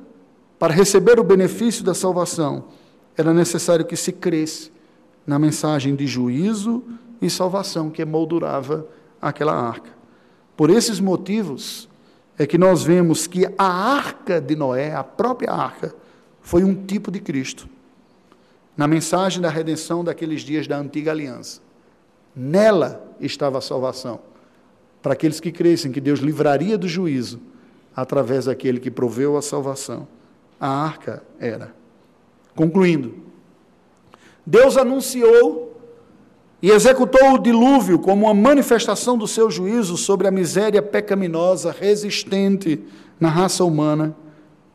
[0.60, 2.66] para receber o benefício da salvação,
[3.16, 4.72] era necessário que se cresce
[5.26, 6.84] na mensagem de juízo
[7.22, 8.88] e salvação que emoldurava
[9.22, 9.92] aquela arca.
[10.56, 11.87] Por esses motivos
[12.38, 15.96] é que nós vemos que a arca de Noé, a própria arca,
[16.42, 17.68] foi um tipo de Cristo.
[18.76, 21.62] Na mensagem da redenção daqueles dias da antiga aliança.
[22.36, 24.20] Nela estava a salvação.
[25.02, 27.40] Para aqueles que crescem que Deus livraria do juízo
[27.96, 30.08] através daquele que proveu a salvação
[30.60, 31.74] a arca era.
[32.56, 33.16] Concluindo,
[34.46, 35.77] Deus anunciou
[36.62, 42.84] e executou o dilúvio como uma manifestação do seu juízo sobre a miséria pecaminosa resistente
[43.20, 44.16] na raça humana,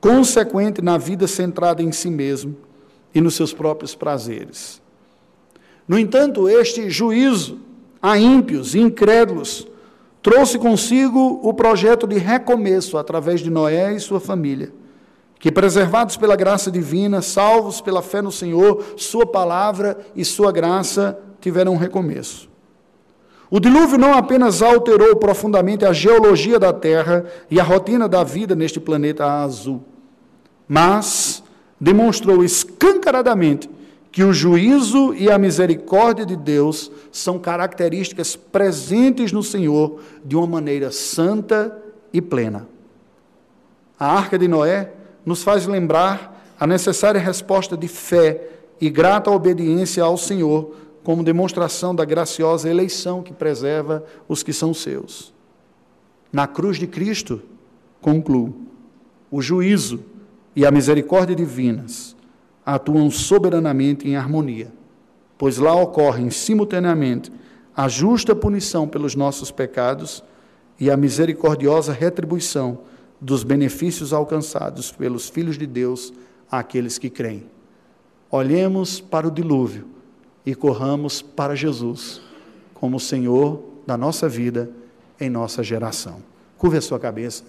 [0.01, 2.57] consequente na vida centrada em si mesmo
[3.15, 4.81] e nos seus próprios prazeres.
[5.87, 7.59] No entanto, este juízo
[8.01, 9.67] a ímpios e incrédulos
[10.23, 14.73] trouxe consigo o projeto de recomeço através de Noé e sua família
[15.43, 21.19] que, preservados pela graça divina, salvos pela fé no Senhor, Sua palavra e Sua graça
[21.43, 22.49] tiveram um recomeço.
[23.51, 28.55] O dilúvio não apenas alterou profundamente a geologia da Terra e a rotina da vida
[28.55, 29.85] neste planeta azul,
[30.67, 31.43] mas
[31.79, 33.69] demonstrou escancaradamente
[34.11, 40.47] que o juízo e a misericórdia de Deus são características presentes no Senhor de uma
[40.47, 41.77] maneira santa
[42.13, 42.69] e plena.
[43.99, 44.93] A arca de Noé
[45.25, 48.49] nos faz lembrar a necessária resposta de fé
[48.81, 54.73] e grata obediência ao Senhor como demonstração da graciosa eleição que preserva os que são
[54.73, 55.33] seus.
[56.33, 57.43] Na cruz de Cristo,
[58.01, 58.55] concluo,
[59.31, 60.05] o juízo
[60.55, 62.17] e a misericórdia divinas
[62.65, 64.73] atuam soberanamente em harmonia,
[65.37, 67.33] pois lá ocorrem simultaneamente
[67.77, 70.23] a justa punição pelos nossos pecados
[70.79, 72.81] e a misericordiosa retribuição
[73.21, 76.13] dos benefícios alcançados pelos filhos de Deus
[76.51, 77.47] àqueles que creem.
[78.31, 79.92] Olhemos para o dilúvio
[80.45, 82.21] e corramos para Jesus
[82.75, 84.71] como o Senhor da nossa vida
[85.21, 86.23] em nossa geração.
[86.59, 87.45] Curva a sua cabeça,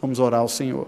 [0.00, 0.86] vamos orar ao Senhor.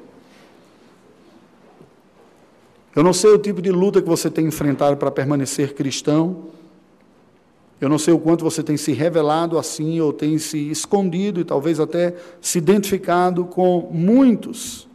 [2.94, 6.44] Eu não sei o tipo de luta que você tem enfrentado para permanecer cristão.
[7.80, 11.44] Eu não sei o quanto você tem se revelado assim ou tem se escondido e
[11.44, 14.88] talvez até se identificado com muitos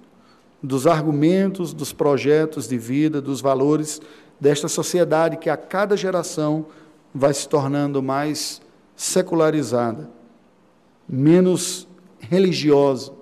[0.62, 4.02] dos argumentos, dos projetos de vida, dos valores
[4.40, 6.66] desta sociedade que a cada geração
[7.14, 8.62] vai se tornando mais
[8.96, 10.10] secularizada,
[11.08, 11.88] menos
[12.20, 13.14] religiosa.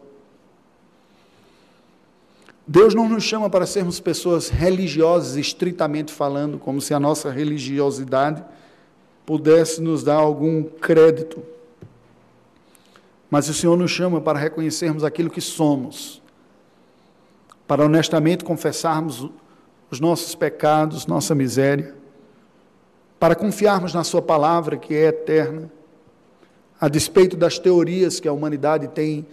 [2.65, 8.43] Deus não nos chama para sermos pessoas religiosas, estritamente falando, como se a nossa religiosidade
[9.25, 11.43] pudesse nos dar algum crédito.
[13.29, 16.21] Mas o Senhor nos chama para reconhecermos aquilo que somos,
[17.67, 19.29] para honestamente confessarmos
[19.93, 21.93] os nossos pecados, nossa miséria,
[23.19, 25.71] para confiarmos na Sua palavra, que é eterna,
[26.81, 29.25] a despeito das teorias que a humanidade tem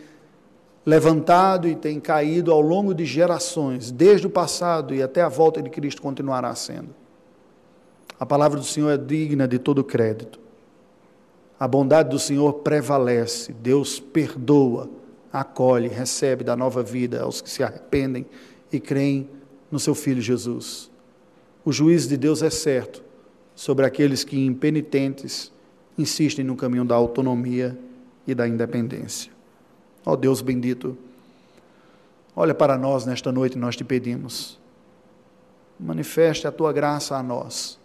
[0.85, 5.63] levantado e tem caído ao longo de gerações, desde o passado e até a volta
[5.63, 6.95] de Cristo continuará sendo.
[8.19, 10.39] A palavra do Senhor é digna de todo crédito.
[11.59, 14.91] A bondade do Senhor prevalece, Deus perdoa,
[15.33, 18.27] acolhe, recebe da nova vida aos que se arrependem
[18.71, 19.40] e creem
[19.71, 20.91] no seu Filho Jesus.
[21.65, 23.03] O juízo de Deus é certo
[23.55, 25.53] sobre aqueles que, impenitentes,
[25.97, 27.79] insistem no caminho da autonomia
[28.27, 29.31] e da independência.
[30.05, 30.97] Ó oh Deus bendito,
[32.35, 34.59] olha para nós nesta noite, nós te pedimos.
[35.79, 37.79] Manifeste a tua graça a nós.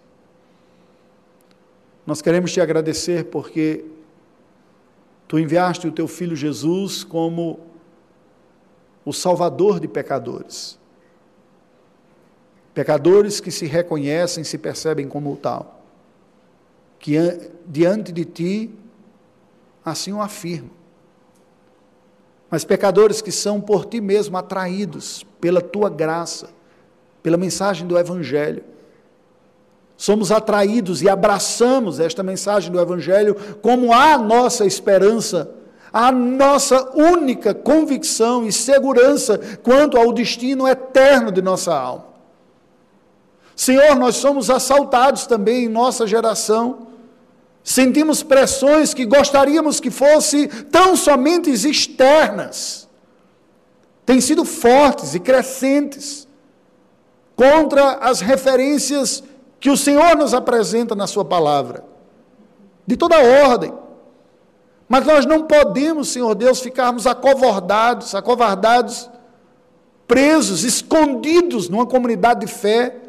[2.05, 3.83] Nós queremos te agradecer porque
[5.27, 7.59] tu enviaste o teu filho Jesus como
[9.03, 10.79] o salvador de pecadores.
[12.75, 15.79] Pecadores que se reconhecem, se percebem como tal,
[16.99, 17.17] que
[17.65, 18.69] diante de ti
[19.83, 20.71] assim o afirmam.
[22.51, 26.49] Mas pecadores que são por ti mesmo atraídos pela tua graça,
[27.23, 28.61] pela mensagem do Evangelho.
[29.95, 35.49] Somos atraídos e abraçamos esta mensagem do Evangelho como a nossa esperança,
[35.93, 42.14] a nossa única convicção e segurança quanto ao destino eterno de nossa alma.
[43.55, 46.87] Senhor, nós somos assaltados também em nossa geração.
[47.63, 52.87] Sentimos pressões que gostaríamos que fossem tão somente externas.
[54.05, 56.27] Têm sido fortes e crescentes
[57.35, 59.23] contra as referências
[59.59, 61.83] que o Senhor nos apresenta na Sua palavra,
[62.85, 63.73] de toda ordem.
[64.87, 69.09] Mas nós não podemos, Senhor Deus, ficarmos acovardados, acovardados,
[70.05, 73.04] presos, escondidos numa comunidade de fé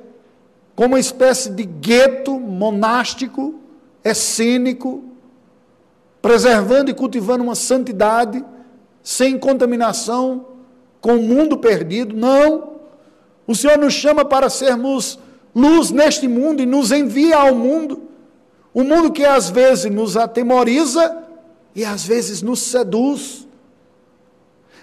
[0.77, 3.55] como uma espécie de gueto monástico,
[4.05, 5.03] essênico,
[6.20, 8.45] preservando e cultivando uma santidade
[9.03, 10.47] sem contaminação
[11.01, 12.14] com o mundo perdido.
[12.14, 12.74] Não.
[13.47, 15.18] O Senhor nos chama para sermos
[15.55, 18.03] luz neste mundo e nos envia ao mundo.
[18.74, 21.24] O mundo que às vezes nos atemoriza
[21.74, 23.47] e às vezes nos seduz.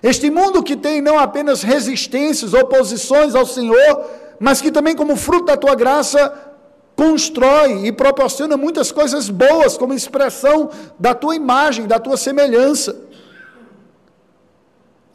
[0.01, 4.05] Este mundo que tem não apenas resistências, oposições ao Senhor,
[4.39, 6.51] mas que também, como fruto da tua graça,
[6.95, 10.69] constrói e proporciona muitas coisas boas, como expressão
[10.99, 12.95] da tua imagem, da tua semelhança.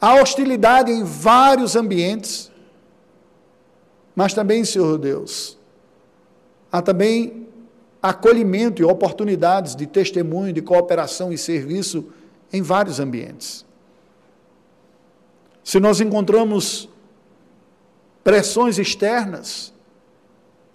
[0.01, 2.51] Há hostilidade em vários ambientes,
[4.15, 5.57] mas também, Senhor Deus,
[6.71, 7.47] há também
[8.01, 12.05] acolhimento e oportunidades de testemunho, de cooperação e serviço
[12.51, 13.65] em vários ambientes.
[15.63, 16.89] Se nós encontramos
[18.23, 19.73] pressões externas,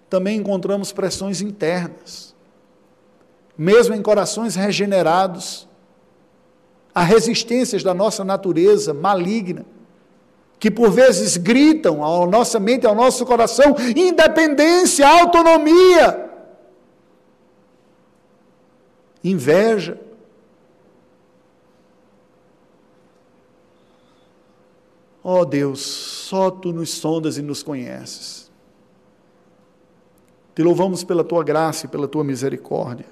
[0.09, 2.33] também encontramos pressões internas.
[3.57, 5.65] mesmo em corações regenerados,
[6.93, 9.65] a resistências da nossa natureza maligna,
[10.59, 16.29] que por vezes gritam à nossa mente, ao nosso coração, independência, autonomia,
[19.23, 19.99] inveja.
[25.27, 28.51] Ó oh Deus, só tu nos sondas e nos conheces.
[30.53, 33.07] Te louvamos pela tua graça e pela tua misericórdia.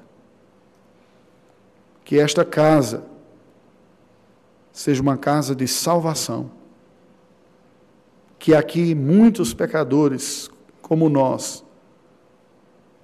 [2.06, 3.04] Que esta casa
[4.72, 6.52] seja uma casa de salvação.
[8.38, 10.52] Que aqui muitos pecadores,
[10.84, 11.66] como nós,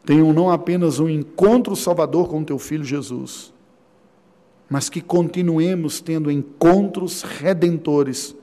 [0.05, 3.51] tenham não apenas um encontro salvador com teu filho Jesus,
[4.69, 8.35] mas que continuemos tendo encontros redentores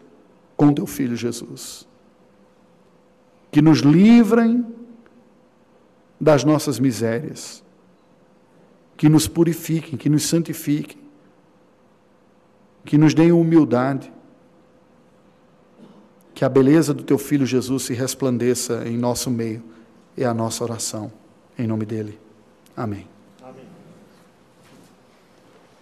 [0.57, 1.86] com teu filho Jesus.
[3.50, 4.66] Que nos livrem
[6.20, 7.62] das nossas misérias,
[8.96, 10.98] que nos purifiquem, que nos santifiquem,
[12.84, 14.12] que nos deem humildade,
[16.34, 19.62] que a beleza do teu filho Jesus se resplandeça em nosso meio,
[20.16, 21.12] é a nossa oração.
[21.59, 22.18] Em nome dele.
[22.76, 23.15] Amém.